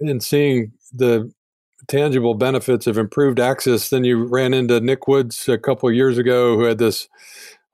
and 0.00 0.22
seeing 0.22 0.72
the 0.92 1.32
tangible 1.88 2.34
benefits 2.34 2.86
of 2.86 2.98
improved 2.98 3.40
access. 3.40 3.90
Then 3.90 4.04
you 4.04 4.24
ran 4.24 4.54
into 4.54 4.80
Nick 4.80 5.08
Woods 5.08 5.48
a 5.48 5.58
couple 5.58 5.88
of 5.88 5.94
years 5.94 6.18
ago, 6.18 6.56
who 6.56 6.64
had 6.64 6.78
this 6.78 7.08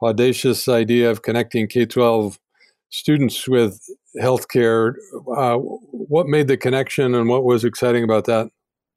audacious 0.03 0.69
idea 0.69 1.11
of 1.11 1.23
connecting 1.23 1.67
K 1.67 1.85
twelve 1.85 2.39
students 2.91 3.49
with 3.49 3.81
healthcare. 4.21 4.95
Uh, 5.37 5.57
what 5.57 6.27
made 6.27 6.49
the 6.49 6.57
connection, 6.57 7.15
and 7.15 7.29
what 7.29 7.45
was 7.45 7.65
exciting 7.65 8.05
about 8.05 8.25
that? 8.27 8.51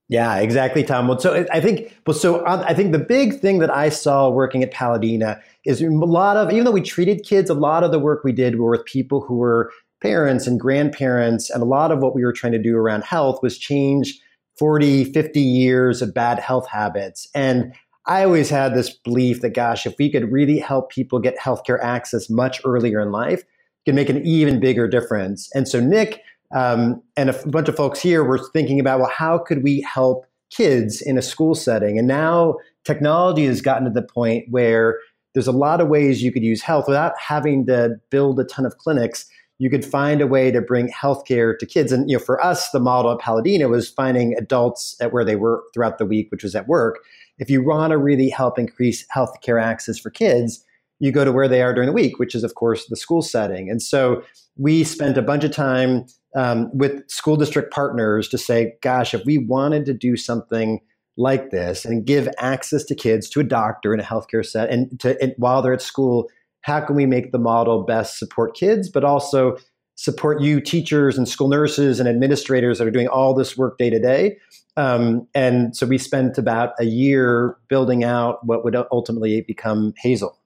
Yeah, 0.08 0.38
exactly, 0.38 0.84
Tom. 0.84 1.08
Well, 1.08 1.20
so 1.20 1.46
I 1.52 1.60
think, 1.60 1.92
well, 2.06 2.16
so 2.16 2.46
uh, 2.46 2.64
I 2.68 2.76
think 2.76 2.92
the 2.92 3.00
big 3.00 3.40
thing 3.40 3.58
that 3.60 3.76
I 3.76 3.90
saw 3.90 4.30
working 4.30 4.62
at 4.62 4.72
Paladina 4.72 5.42
is 5.66 5.82
a 5.82 5.90
lot 5.90 6.38
of, 6.38 6.52
even 6.52 6.64
though 6.64 6.72
we 6.72 6.82
treated 6.82 7.24
kids, 7.24 7.50
a 7.50 7.56
lot 7.56 7.84
of 7.84 7.92
the 7.92 7.98
work 7.98 8.24
we 8.24 8.32
did 8.32 8.60
were 8.60 8.70
with 8.70 8.86
people 8.86 9.22
who 9.22 9.38
were 9.38 9.72
parents 10.02 10.46
and 10.46 10.60
grandparents. 10.60 11.50
And 11.50 11.64
a 11.64 11.66
lot 11.66 11.92
of 11.92 12.00
what 12.00 12.14
we 12.14 12.24
were 12.24 12.34
trying 12.34 12.54
to 12.54 12.62
do 12.62 12.78
around 12.78 13.04
health 13.04 13.42
was 13.42 13.58
change 13.58 14.20
40, 14.60 15.06
50 15.06 15.40
years 15.40 16.04
of 16.04 16.14
bad 16.14 16.38
health 16.38 16.68
habits. 16.70 17.28
And 17.34 17.74
I 18.06 18.24
always 18.24 18.52
had 18.52 18.76
this 18.76 18.92
belief 18.92 19.42
that, 19.42 19.56
gosh, 19.56 19.88
if 19.88 19.96
we 19.98 20.12
could 20.12 20.32
really 20.32 20.60
help 20.60 20.92
people 20.92 21.20
get 21.20 21.40
healthcare 21.40 21.82
access 21.82 22.30
much 22.30 22.62
earlier 22.64 23.02
in 23.02 23.12
life, 23.12 23.40
it 23.40 23.46
could 23.86 23.96
make 23.96 24.10
an 24.10 24.24
even 24.24 24.60
bigger 24.60 24.88
difference. 24.88 25.50
And 25.56 25.68
so 25.68 25.80
Nick 25.80 26.22
um, 26.56 27.04
and 27.18 27.30
a 27.30 27.48
bunch 27.48 27.68
of 27.68 27.76
folks 27.76 28.00
here 28.00 28.24
were 28.24 28.40
thinking 28.54 28.80
about, 28.80 29.02
well, 29.02 29.12
how 29.16 29.38
could 29.38 29.62
we 29.62 29.82
help 29.82 30.26
kids 30.50 31.02
in 31.02 31.18
a 31.18 31.22
school 31.22 31.54
setting? 31.54 32.00
And 32.00 32.08
now 32.08 32.56
technology 32.86 33.46
has 33.46 33.62
gotten 33.62 33.84
to 33.84 33.92
the 33.92 34.02
point 34.02 34.46
where 34.50 34.98
there's 35.34 35.48
a 35.48 35.52
lot 35.52 35.82
of 35.82 35.90
ways 35.90 36.24
you 36.24 36.32
could 36.32 36.44
use 36.44 36.62
health 36.62 36.86
without 36.88 37.12
having 37.20 37.66
to 37.66 37.98
build 38.10 38.40
a 38.40 38.46
ton 38.46 38.66
of 38.66 38.78
clinics. 38.78 39.26
You 39.60 39.70
could 39.70 39.84
find 39.84 40.22
a 40.22 40.28
way 40.28 40.50
to 40.50 40.62
bring 40.62 40.88
healthcare 40.90 41.58
to 41.60 41.66
kids. 41.66 41.92
And 41.92 42.10
you 42.10 42.18
know, 42.18 42.24
for 42.24 42.44
us, 42.44 42.70
the 42.70 42.80
model 42.80 43.12
at 43.12 43.20
Paladina 43.20 43.68
was 43.68 43.90
finding 43.90 44.34
adults 44.38 44.96
at 45.02 45.12
where 45.12 45.26
they 45.26 45.36
were 45.36 45.62
throughout 45.74 45.98
the 45.98 46.06
week, 46.06 46.32
which 46.32 46.44
was 46.44 46.56
at 46.56 46.70
work. 46.70 47.00
If 47.38 47.50
you 47.50 47.66
want 47.66 47.92
to 47.92 47.98
really 47.98 48.30
help 48.30 48.58
increase 48.58 49.06
healthcare 49.14 49.62
access 49.62 50.00
for 50.00 50.10
kids, 50.10 50.64
you 51.00 51.12
go 51.12 51.26
to 51.26 51.32
where 51.32 51.48
they 51.48 51.62
are 51.62 51.74
during 51.74 51.88
the 51.88 51.94
week, 51.94 52.20
which 52.20 52.36
is, 52.36 52.44
of 52.44 52.56
course, 52.56 52.86
the 52.88 52.96
school 52.96 53.22
setting. 53.22 53.70
And 53.70 53.82
so 53.82 54.24
we 54.58 54.84
spent 54.84 55.18
a 55.18 55.22
bunch 55.22 55.44
of 55.44 55.52
time 55.52 56.06
um, 56.36 56.70
with 56.74 57.10
school 57.10 57.38
district 57.38 57.74
partners 57.74 58.28
to 58.30 58.38
say, 58.38 58.74
gosh, 58.82 59.14
if 59.14 59.24
we 59.26 59.38
wanted 59.38 59.86
to 59.86 59.94
do 59.94 60.16
something 60.16 60.80
like 61.18 61.52
this 61.52 61.86
and 61.86 62.06
give 62.06 62.28
access 62.40 62.84
to 62.86 62.96
kids 62.96 63.30
to 63.30 63.40
a 63.40 63.44
doctor 63.44 63.94
in 63.94 64.00
a 64.00 64.04
healthcare 64.04 64.46
set 64.46 64.70
and, 64.70 65.00
to, 65.00 65.22
and 65.22 65.34
while 65.38 65.62
they're 65.62 65.74
at 65.74 65.82
school, 65.82 66.30
how 66.62 66.82
can 66.82 66.96
we 66.96 67.06
make 67.06 67.32
the 67.32 67.40
model 67.40 67.84
best 67.84 68.20
support 68.20 68.56
kids, 68.56 68.90
but 68.90 69.04
also 69.04 69.58
support 69.96 70.42
you 70.42 70.60
teachers 70.60 71.18
and 71.18 71.28
school 71.28 71.48
nurses 71.48 72.00
and 72.00 72.10
administrators 72.10 72.80
that 72.80 72.88
are 72.88 72.92
doing 72.92 73.08
all 73.08 73.34
this 73.34 73.58
work 73.58 73.78
day 73.78 73.90
to 73.90 74.00
day. 74.00 74.38
Um, 74.76 75.26
and 75.34 75.76
so 75.76 75.86
we 75.86 75.98
spent 75.98 76.38
about 76.38 76.74
a 76.80 76.84
year 76.84 77.56
building 77.70 78.04
out 78.04 78.46
what 78.46 78.66
would 78.66 78.76
ultimately 78.92 79.42
become 79.42 79.94
Hazel. 79.98 80.38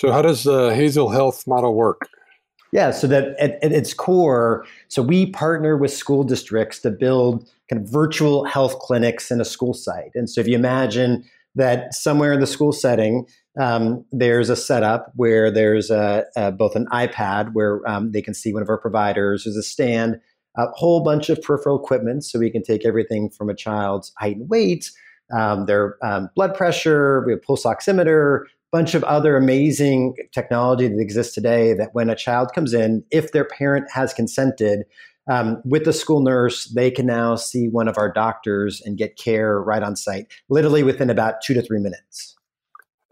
So, 0.00 0.10
how 0.10 0.22
does 0.22 0.44
the 0.44 0.74
Hazel 0.74 1.10
Health 1.10 1.46
model 1.46 1.74
work? 1.74 2.08
Yeah, 2.72 2.90
so 2.90 3.06
that 3.08 3.38
at, 3.38 3.62
at, 3.62 3.70
its 3.70 3.92
core, 3.92 4.64
so 4.88 5.02
we 5.02 5.26
partner 5.26 5.76
with 5.76 5.92
school 5.92 6.24
districts 6.24 6.78
to 6.80 6.90
build 6.90 7.46
kind 7.68 7.82
of 7.82 7.92
virtual 7.92 8.44
health 8.44 8.78
clinics 8.78 9.30
in 9.30 9.42
a 9.42 9.44
school 9.44 9.74
site. 9.74 10.12
And 10.14 10.30
so 10.30 10.40
if 10.40 10.48
you 10.48 10.54
imagine 10.54 11.22
that 11.54 11.92
somewhere 11.92 12.32
in 12.32 12.40
the 12.40 12.46
school 12.46 12.72
setting, 12.72 13.26
um, 13.60 14.02
there's 14.10 14.48
a 14.48 14.56
setup 14.56 15.12
where 15.16 15.50
there's 15.50 15.90
a, 15.90 16.24
a, 16.34 16.50
both 16.50 16.76
an 16.76 16.86
iPad 16.86 17.52
where 17.52 17.86
um, 17.86 18.12
they 18.12 18.22
can 18.22 18.32
see 18.32 18.54
one 18.54 18.62
of 18.62 18.70
our 18.70 18.78
providers, 18.78 19.44
there's 19.44 19.56
a 19.56 19.62
stand, 19.62 20.18
a 20.56 20.64
whole 20.76 21.02
bunch 21.02 21.28
of 21.28 21.42
peripheral 21.42 21.78
equipment, 21.78 22.24
so 22.24 22.38
we 22.38 22.48
can 22.48 22.62
take 22.62 22.86
everything 22.86 23.28
from 23.28 23.50
a 23.50 23.54
child's 23.54 24.14
height 24.16 24.36
and 24.36 24.48
weight, 24.48 24.90
um, 25.30 25.66
their 25.66 25.98
um, 26.02 26.30
blood 26.34 26.54
pressure, 26.54 27.22
we 27.26 27.32
have 27.32 27.42
pulse 27.42 27.64
oximeter, 27.64 28.44
bunch 28.72 28.94
of 28.94 29.02
other 29.04 29.36
amazing 29.36 30.14
technology 30.32 30.88
that 30.88 31.00
exists 31.00 31.34
today 31.34 31.74
that 31.74 31.90
when 31.92 32.08
a 32.08 32.16
child 32.16 32.52
comes 32.54 32.72
in, 32.72 33.04
if 33.10 33.32
their 33.32 33.44
parent 33.44 33.90
has 33.92 34.14
consented, 34.14 34.84
um, 35.30 35.60
with 35.64 35.84
the 35.84 35.92
school 35.92 36.22
nurse, 36.22 36.64
they 36.66 36.90
can 36.90 37.06
now 37.06 37.36
see 37.36 37.68
one 37.68 37.88
of 37.88 37.98
our 37.98 38.12
doctors 38.12 38.80
and 38.84 38.98
get 38.98 39.16
care 39.16 39.60
right 39.60 39.82
on 39.82 39.96
site, 39.96 40.26
literally 40.48 40.82
within 40.82 41.10
about 41.10 41.42
two 41.42 41.54
to 41.54 41.62
three 41.62 41.78
minutes. 41.78 42.36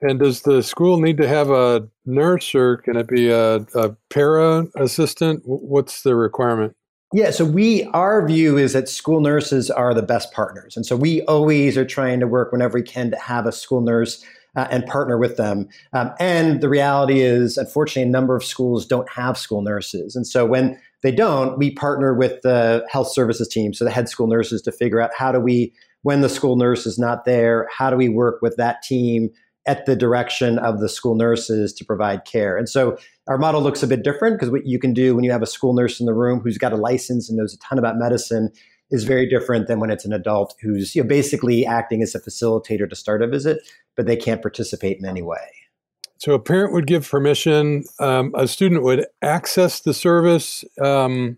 And 0.01 0.21
does 0.21 0.43
the 0.43 0.63
school 0.63 1.01
need 1.01 1.17
to 1.17 1.27
have 1.27 1.51
a 1.51 1.89
nurse 2.07 2.55
or 2.55 2.77
can 2.79 2.97
it 2.97 3.09
be 3.09 3.31
a, 3.31 3.57
a 3.75 3.97
para 4.11 4.67
assistant? 4.77 5.43
What's 5.45 6.03
the 6.03 6.15
requirement? 6.15 6.75
Yeah, 7.13 7.31
so 7.31 7.45
we 7.45 7.85
our 7.95 8.27
view 8.27 8.59
is 8.59 8.75
that 8.75 8.89
school 8.89 9.21
nurses 9.21 9.71
are 9.71 9.95
the 9.95 10.03
best 10.03 10.31
partners, 10.33 10.77
and 10.77 10.85
so 10.85 10.95
we 10.95 11.23
always 11.23 11.79
are 11.79 11.87
trying 11.87 12.21
to 12.21 12.27
work 12.27 12.53
whenever 12.53 12.77
we 12.77 12.83
can 12.83 13.11
to 13.11 13.19
have 13.19 13.47
a 13.47 13.53
school 13.53 13.81
nurse 13.81 14.23
uh, 14.59 14.67
and 14.73 14.85
partner 14.87 15.17
with 15.17 15.37
them. 15.37 15.69
Um, 15.93 16.11
and 16.19 16.61
the 16.61 16.69
reality 16.69 17.21
is, 17.21 17.57
unfortunately, 17.57 18.03
a 18.09 18.13
number 18.13 18.35
of 18.35 18.43
schools 18.43 18.85
don't 18.85 19.09
have 19.09 19.39
school 19.39 19.63
nurses. 19.63 20.17
And 20.17 20.27
so 20.27 20.45
when 20.45 20.77
they 21.05 21.13
don't, 21.13 21.57
we 21.57 21.71
partner 21.71 22.13
with 22.13 22.43
the 22.43 22.85
health 22.91 23.13
services 23.13 23.47
team, 23.47 23.73
so 23.73 23.85
the 23.85 23.93
head 23.93 24.09
school 24.09 24.27
nurses, 24.27 24.61
to 24.63 24.73
figure 24.73 25.01
out 25.01 25.11
how 25.17 25.31
do 25.31 25.39
we 25.39 25.73
when 26.03 26.23
the 26.23 26.29
school 26.29 26.57
nurse 26.57 26.87
is 26.87 26.99
not 26.99 27.25
there, 27.25 27.69
how 27.77 27.89
do 27.89 27.97
we 27.97 28.09
work 28.09 28.43
with 28.43 28.57
that 28.57 28.83
team 28.83 29.31
at 29.67 29.87
the 29.87 29.95
direction 29.95 30.59
of 30.59 30.81
the 30.81 30.89
school 30.89 31.15
nurses 31.15 31.73
to 31.75 31.85
provide 31.85 32.25
care? 32.25 32.57
And 32.57 32.69
so 32.69 32.99
our 33.29 33.39
model 33.39 33.63
looks 33.63 33.85
a 33.85 33.87
bit 33.87 34.03
different 34.03 34.37
because 34.37 34.51
what 34.51 34.67
you 34.67 34.81
can 34.81 34.93
do 34.93 35.15
when 35.15 35.23
you 35.23 35.31
have 35.31 35.43
a 35.43 35.47
school 35.47 35.73
nurse 35.73 36.01
in 36.01 36.07
the 36.07 36.15
room 36.15 36.41
who's 36.41 36.59
got 36.59 36.73
a 36.73 36.77
license 36.77 37.29
and 37.29 37.39
knows 37.39 37.55
a 37.55 37.59
ton 37.59 37.79
about 37.79 37.97
medicine 37.97 38.51
is 38.91 39.05
very 39.05 39.29
different 39.29 39.67
than 39.67 39.81
when 39.81 39.91
it's 39.91 40.05
an 40.05 40.13
adult 40.13 40.55
who's 40.63 40.95
you 40.95 41.03
know, 41.03 41.09
basically 41.09 41.67
acting 41.67 42.03
as 42.03 42.15
a 42.15 42.21
facilitator 42.21 42.89
to 42.89 42.97
start 42.97 43.23
a 43.23 43.27
visit, 43.27 43.59
but 43.99 44.07
they 44.07 44.17
can't 44.17 44.41
participate 44.41 44.97
in 44.97 45.05
any 45.05 45.23
way. 45.23 45.51
So 46.19 46.33
a 46.33 46.39
parent 46.39 46.73
would 46.73 46.87
give 46.87 47.09
permission. 47.09 47.85
Um, 47.99 48.33
a 48.37 48.47
student 48.47 48.85
would 48.85 49.05
access 49.23 49.81
the 49.81 49.93
service 49.93 50.65
um, 50.81 51.37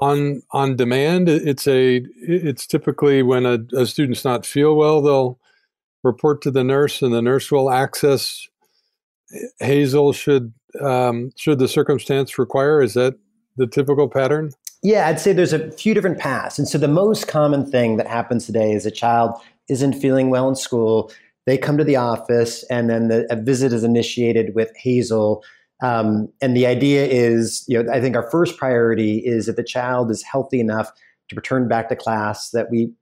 on 0.00 0.42
on 0.52 0.74
demand. 0.74 1.28
It's 1.28 1.68
a 1.68 2.02
it's 2.16 2.66
typically 2.66 3.22
when 3.22 3.44
a, 3.44 3.58
a, 3.74 3.86
student's 3.86 4.24
not 4.24 4.46
feel 4.46 4.74
well, 4.74 5.02
they'll 5.02 5.38
report 6.02 6.40
to 6.42 6.50
the 6.50 6.64
nurse, 6.64 7.02
and 7.02 7.12
the 7.12 7.22
nurse 7.22 7.52
will 7.52 7.70
access 7.70 8.48
Hazel 9.60 10.12
should 10.14 10.54
um, 10.80 11.30
should 11.36 11.58
the 11.58 11.68
circumstance 11.68 12.38
require. 12.38 12.80
Is 12.80 12.94
that 12.94 13.16
the 13.56 13.66
typical 13.66 14.08
pattern? 14.08 14.50
Yeah, 14.82 15.08
I'd 15.08 15.20
say 15.20 15.32
there's 15.32 15.52
a 15.52 15.70
few 15.72 15.92
different 15.92 16.18
paths. 16.18 16.58
And 16.58 16.68
so 16.68 16.78
the 16.78 16.88
most 16.88 17.28
common 17.28 17.70
thing 17.70 17.96
that 17.96 18.06
happens 18.06 18.46
today 18.46 18.72
is 18.72 18.86
a 18.86 18.90
child 18.90 19.40
isn't 19.68 19.94
feeling 19.94 20.30
well 20.30 20.48
in 20.48 20.54
school. 20.54 21.10
They 21.46 21.56
come 21.56 21.78
to 21.78 21.84
the 21.84 21.96
office, 21.96 22.64
and 22.70 22.90
then 22.90 23.08
the, 23.08 23.26
a 23.30 23.36
visit 23.36 23.72
is 23.72 23.84
initiated 23.84 24.54
with 24.54 24.72
Hazel. 24.76 25.44
Um, 25.82 26.28
and 26.42 26.56
the 26.56 26.66
idea 26.66 27.06
is, 27.06 27.64
you 27.68 27.82
know, 27.82 27.92
I 27.92 28.00
think 28.00 28.16
our 28.16 28.28
first 28.30 28.56
priority 28.56 29.18
is 29.18 29.46
that 29.46 29.56
the 29.56 29.64
child 29.64 30.10
is 30.10 30.22
healthy 30.22 30.60
enough 30.60 30.90
to 31.28 31.36
return 31.36 31.68
back 31.68 31.88
to 31.88 31.96
class, 31.96 32.50
that 32.50 32.70
we 32.70 32.92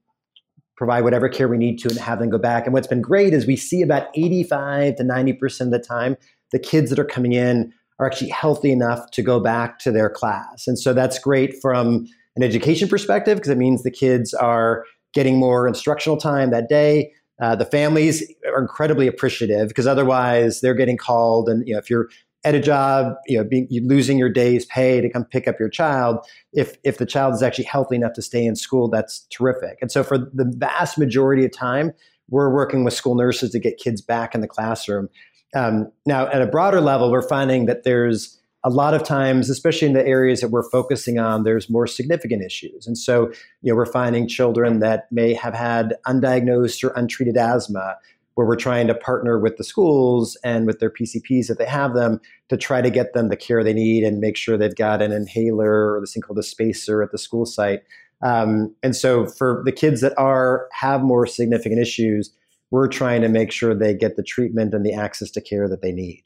provide 0.77 1.05
whatever 1.05 1.29
care 1.29 1.49
we 1.49 1.57
need 1.57 1.79
to 1.79 1.89
and 1.89 1.99
have 1.99 2.19
them 2.19 2.31
go 2.31 2.39
back. 2.39 2.65
And 2.65 2.75
what's 2.75 2.87
been 2.87 3.01
great 3.01 3.33
is 3.33 3.47
we 3.47 3.57
see 3.57 3.81
about 3.81 4.09
85 4.15 4.97
to 4.97 5.05
90% 5.05 5.61
of 5.61 5.71
the 5.71 5.79
time 5.79 6.17
the 6.53 6.59
kids 6.59 6.91
that 6.91 6.99
are 6.99 7.05
coming 7.05 7.33
in 7.33 7.73
are 7.99 8.07
actually 8.07 8.31
healthy 8.31 8.73
enough 8.73 9.11
to 9.13 9.23
go 9.23 9.41
back 9.41 9.79
to 9.81 9.93
their 9.93 10.11
class. 10.11 10.67
And 10.67 10.79
so 10.79 10.93
that's 10.93 11.19
great 11.19 11.55
from 11.61 12.07
an 12.37 12.43
education 12.43 12.89
perspective 12.89 13.37
because 13.37 13.51
it 13.51 13.59
means 13.59 13.83
the 13.83 13.91
kids 13.91 14.35
are 14.35 14.85
getting 15.13 15.37
more 15.37 15.69
instructional 15.69 16.17
time 16.17 16.51
that 16.51 16.69
day. 16.69 17.13
Uh, 17.41 17.57
the 17.57 17.65
families 17.65 18.23
are 18.47 18.61
incredibly 18.61 19.07
appreciative 19.07 19.69
because 19.69 19.87
otherwise 19.87 20.61
they're 20.61 20.75
getting 20.75 20.97
called, 20.97 21.49
and 21.49 21.67
you 21.67 21.75
know 21.75 21.79
if 21.79 21.91
you're 21.91 22.09
at 22.45 22.55
a 22.55 22.61
job, 22.61 23.15
you 23.27 23.39
know, 23.39 23.45
being, 23.45 23.67
losing 23.71 24.19
your 24.19 24.29
day's 24.29 24.67
pay 24.67 25.01
to 25.01 25.09
come 25.09 25.25
pick 25.25 25.49
up 25.49 25.59
your 25.59 25.69
child. 25.69 26.19
If 26.53 26.77
if 26.85 26.99
the 26.99 27.07
child 27.07 27.35
is 27.35 27.43
actually 27.43 27.65
healthy 27.65 27.97
enough 27.97 28.13
to 28.15 28.23
stay 28.23 28.45
in 28.45 28.55
school, 28.55 28.89
that's 28.89 29.27
terrific. 29.31 29.79
And 29.81 29.91
so 29.91 30.05
for 30.05 30.19
the 30.19 30.53
vast 30.57 30.99
majority 30.99 31.45
of 31.45 31.53
time, 31.53 31.93
we're 32.29 32.53
working 32.53 32.85
with 32.85 32.95
school 32.95 33.15
nurses 33.15 33.51
to 33.53 33.59
get 33.59 33.79
kids 33.79 34.01
back 34.01 34.35
in 34.35 34.41
the 34.41 34.49
classroom. 34.49 35.09
Um, 35.55 35.91
now, 36.05 36.27
at 36.27 36.43
a 36.43 36.47
broader 36.47 36.81
level, 36.81 37.11
we're 37.11 37.27
finding 37.27 37.67
that 37.67 37.85
there's 37.85 38.39
a 38.65 38.71
lot 38.71 38.95
of 38.95 39.05
times, 39.05 39.51
especially 39.51 39.87
in 39.87 39.93
the 39.93 40.07
areas 40.07 40.41
that 40.41 40.49
we're 40.49 40.69
focusing 40.71 41.19
on, 41.19 41.45
there's 41.45 41.69
more 41.69 41.87
significant 41.87 42.43
issues. 42.43 42.87
And 42.87 42.97
so, 42.97 43.31
you 43.61 43.71
know, 43.71 43.77
we're 43.77 43.85
finding 43.85 44.27
children 44.27 44.81
that 44.81 45.07
may 45.13 45.35
have 45.35 45.55
had 45.55 45.95
undiagnosed 46.07 46.83
or 46.83 46.89
untreated 46.97 47.37
asthma, 47.37 47.97
where 48.35 48.47
we're 48.47 48.57
trying 48.57 48.87
to 48.87 48.95
partner 48.95 49.39
with 49.39 49.59
the 49.59 49.65
schools 49.65 50.37
and 50.43 50.67
with 50.67 50.81
their 50.81 50.91
PCPs 50.91 51.51
if 51.51 51.59
they 51.59 51.67
have 51.67 51.95
them 51.95 52.21
to 52.49 52.57
try 52.57 52.81
to 52.81 52.91
get 52.91 53.13
them 53.13 53.29
the 53.29 53.37
care 53.37 53.63
they 53.63 53.75
need 53.75 54.03
and 54.03 54.19
make 54.19 54.37
sure 54.37 54.57
they've 54.57 54.75
got 54.75 55.03
an 55.03 55.13
inhaler 55.13 55.95
or 55.95 56.01
this 56.01 56.15
thing 56.15 56.23
called 56.23 56.39
a 56.39 56.43
spacer 56.43 57.03
at 57.03 57.13
the 57.13 57.19
school 57.19 57.45
site. 57.45 57.83
Um, 58.23 58.75
and 58.83 58.97
so, 58.97 59.27
for 59.27 59.63
the 59.67 59.73
kids 59.73 60.01
that 60.01 60.15
are 60.17 60.69
have 60.73 61.03
more 61.03 61.27
significant 61.27 61.81
issues, 61.81 62.33
we're 62.71 62.89
trying 62.89 63.21
to 63.21 63.29
make 63.29 63.53
sure 63.53 63.75
they 63.75 63.95
get 63.95 64.17
the 64.17 64.23
treatment 64.23 64.73
and 64.73 64.87
the 64.87 64.95
access 64.95 65.31
to 65.33 65.41
care 65.43 65.69
that 65.69 65.83
they 65.83 65.93
need. 65.93 66.23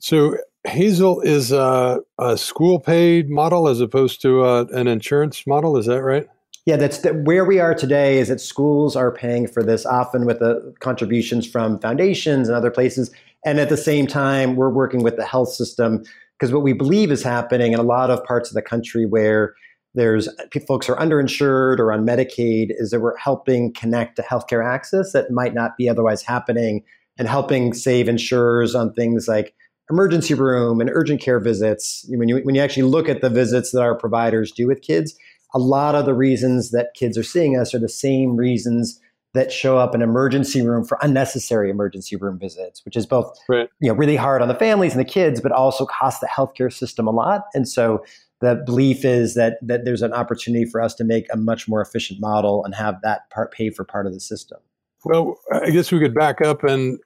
So 0.00 0.36
Hazel 0.66 1.20
is 1.20 1.52
a, 1.52 2.00
a 2.18 2.36
school 2.36 2.80
paid 2.80 3.30
model 3.30 3.68
as 3.68 3.80
opposed 3.80 4.20
to 4.22 4.44
a, 4.44 4.66
an 4.66 4.88
insurance 4.88 5.46
model. 5.46 5.76
Is 5.76 5.86
that 5.86 6.02
right? 6.02 6.26
Yeah, 6.66 6.76
that's 6.76 6.98
the, 6.98 7.14
where 7.14 7.44
we 7.44 7.60
are 7.60 7.74
today. 7.74 8.18
Is 8.18 8.28
that 8.28 8.40
schools 8.40 8.94
are 8.96 9.12
paying 9.12 9.46
for 9.46 9.62
this 9.62 9.86
often 9.86 10.26
with 10.26 10.40
the 10.40 10.74
contributions 10.80 11.46
from 11.46 11.78
foundations 11.80 12.48
and 12.48 12.56
other 12.56 12.70
places, 12.70 13.10
and 13.44 13.58
at 13.58 13.68
the 13.68 13.76
same 13.76 14.06
time, 14.06 14.56
we're 14.56 14.72
working 14.72 15.02
with 15.02 15.16
the 15.16 15.24
health 15.24 15.50
system 15.50 16.02
because 16.38 16.52
what 16.52 16.62
we 16.62 16.72
believe 16.72 17.10
is 17.10 17.22
happening 17.22 17.72
in 17.72 17.78
a 17.78 17.84
lot 17.84 18.10
of 18.10 18.22
parts 18.24 18.50
of 18.50 18.54
the 18.54 18.62
country 18.62 19.06
where 19.06 19.54
there's 19.94 20.28
folks 20.66 20.88
are 20.88 20.96
underinsured 20.96 21.78
or 21.78 21.92
on 21.92 22.06
Medicaid 22.06 22.68
is 22.70 22.90
that 22.90 23.00
we're 23.00 23.16
helping 23.16 23.72
connect 23.72 24.16
to 24.16 24.22
healthcare 24.22 24.64
access 24.64 25.12
that 25.12 25.30
might 25.30 25.54
not 25.54 25.76
be 25.76 25.88
otherwise 25.88 26.22
happening 26.22 26.84
and 27.18 27.26
helping 27.26 27.74
save 27.74 28.08
insurers 28.08 28.74
on 28.74 28.92
things 28.92 29.26
like 29.26 29.54
emergency 29.90 30.34
room 30.34 30.80
and 30.80 30.90
urgent 30.92 31.20
care 31.20 31.40
visits. 31.40 32.04
When 32.08 32.28
you, 32.28 32.38
when 32.38 32.54
you 32.54 32.60
actually 32.60 32.84
look 32.84 33.08
at 33.08 33.20
the 33.20 33.30
visits 33.30 33.72
that 33.72 33.82
our 33.82 33.94
providers 33.94 34.52
do 34.52 34.66
with 34.66 34.82
kids, 34.82 35.14
a 35.54 35.58
lot 35.58 35.94
of 35.94 36.04
the 36.04 36.14
reasons 36.14 36.70
that 36.72 36.94
kids 36.94 37.16
are 37.16 37.22
seeing 37.22 37.56
us 37.56 37.74
are 37.74 37.78
the 37.78 37.88
same 37.88 38.36
reasons 38.36 39.00
that 39.34 39.52
show 39.52 39.78
up 39.78 39.94
in 39.94 40.02
emergency 40.02 40.62
room 40.62 40.84
for 40.84 40.98
unnecessary 41.02 41.70
emergency 41.70 42.16
room 42.16 42.38
visits, 42.38 42.84
which 42.84 42.96
is 42.96 43.06
both 43.06 43.38
right. 43.48 43.68
you 43.80 43.88
know 43.88 43.94
really 43.94 44.16
hard 44.16 44.42
on 44.42 44.48
the 44.48 44.54
families 44.54 44.92
and 44.92 45.00
the 45.00 45.08
kids, 45.08 45.40
but 45.40 45.52
also 45.52 45.86
costs 45.86 46.20
the 46.20 46.26
healthcare 46.26 46.72
system 46.72 47.06
a 47.06 47.10
lot. 47.10 47.44
And 47.54 47.68
so 47.68 48.04
the 48.40 48.62
belief 48.66 49.04
is 49.04 49.34
that 49.34 49.58
that 49.62 49.84
there's 49.84 50.02
an 50.02 50.12
opportunity 50.12 50.64
for 50.64 50.80
us 50.80 50.94
to 50.96 51.04
make 51.04 51.26
a 51.32 51.36
much 51.36 51.68
more 51.68 51.80
efficient 51.80 52.20
model 52.20 52.64
and 52.64 52.74
have 52.74 52.96
that 53.02 53.28
part 53.30 53.52
pay 53.52 53.70
for 53.70 53.84
part 53.84 54.06
of 54.06 54.14
the 54.14 54.20
system. 54.20 54.58
Well, 55.04 55.38
I 55.52 55.70
guess 55.70 55.92
we 55.92 56.00
could 56.00 56.14
back 56.14 56.40
up 56.40 56.64
and 56.64 56.98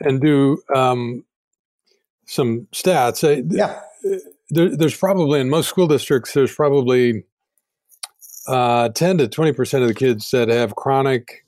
and 0.00 0.20
do 0.20 0.58
um, 0.74 1.24
some 2.30 2.68
stats. 2.72 3.22
Yeah, 3.50 3.80
there, 4.50 4.74
there's 4.76 4.96
probably 4.96 5.40
in 5.40 5.50
most 5.50 5.68
school 5.68 5.88
districts 5.88 6.32
there's 6.32 6.54
probably 6.54 7.24
uh, 8.46 8.88
10 8.90 9.18
to 9.18 9.28
20 9.28 9.52
percent 9.52 9.82
of 9.82 9.88
the 9.88 9.94
kids 9.94 10.30
that 10.30 10.48
have 10.48 10.76
chronic 10.76 11.44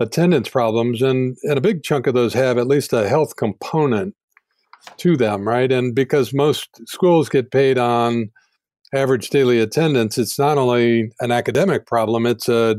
attendance 0.00 0.48
problems, 0.48 1.02
and 1.02 1.36
and 1.42 1.58
a 1.58 1.60
big 1.60 1.82
chunk 1.82 2.06
of 2.06 2.14
those 2.14 2.34
have 2.34 2.58
at 2.58 2.66
least 2.66 2.92
a 2.92 3.08
health 3.08 3.36
component 3.36 4.14
to 4.98 5.16
them, 5.16 5.46
right? 5.46 5.70
And 5.70 5.94
because 5.94 6.32
most 6.32 6.68
schools 6.88 7.28
get 7.28 7.50
paid 7.50 7.78
on 7.78 8.30
average 8.94 9.30
daily 9.30 9.58
attendance, 9.60 10.16
it's 10.16 10.38
not 10.38 10.58
only 10.58 11.12
an 11.20 11.30
academic 11.30 11.86
problem; 11.86 12.26
it's 12.26 12.48
a 12.48 12.76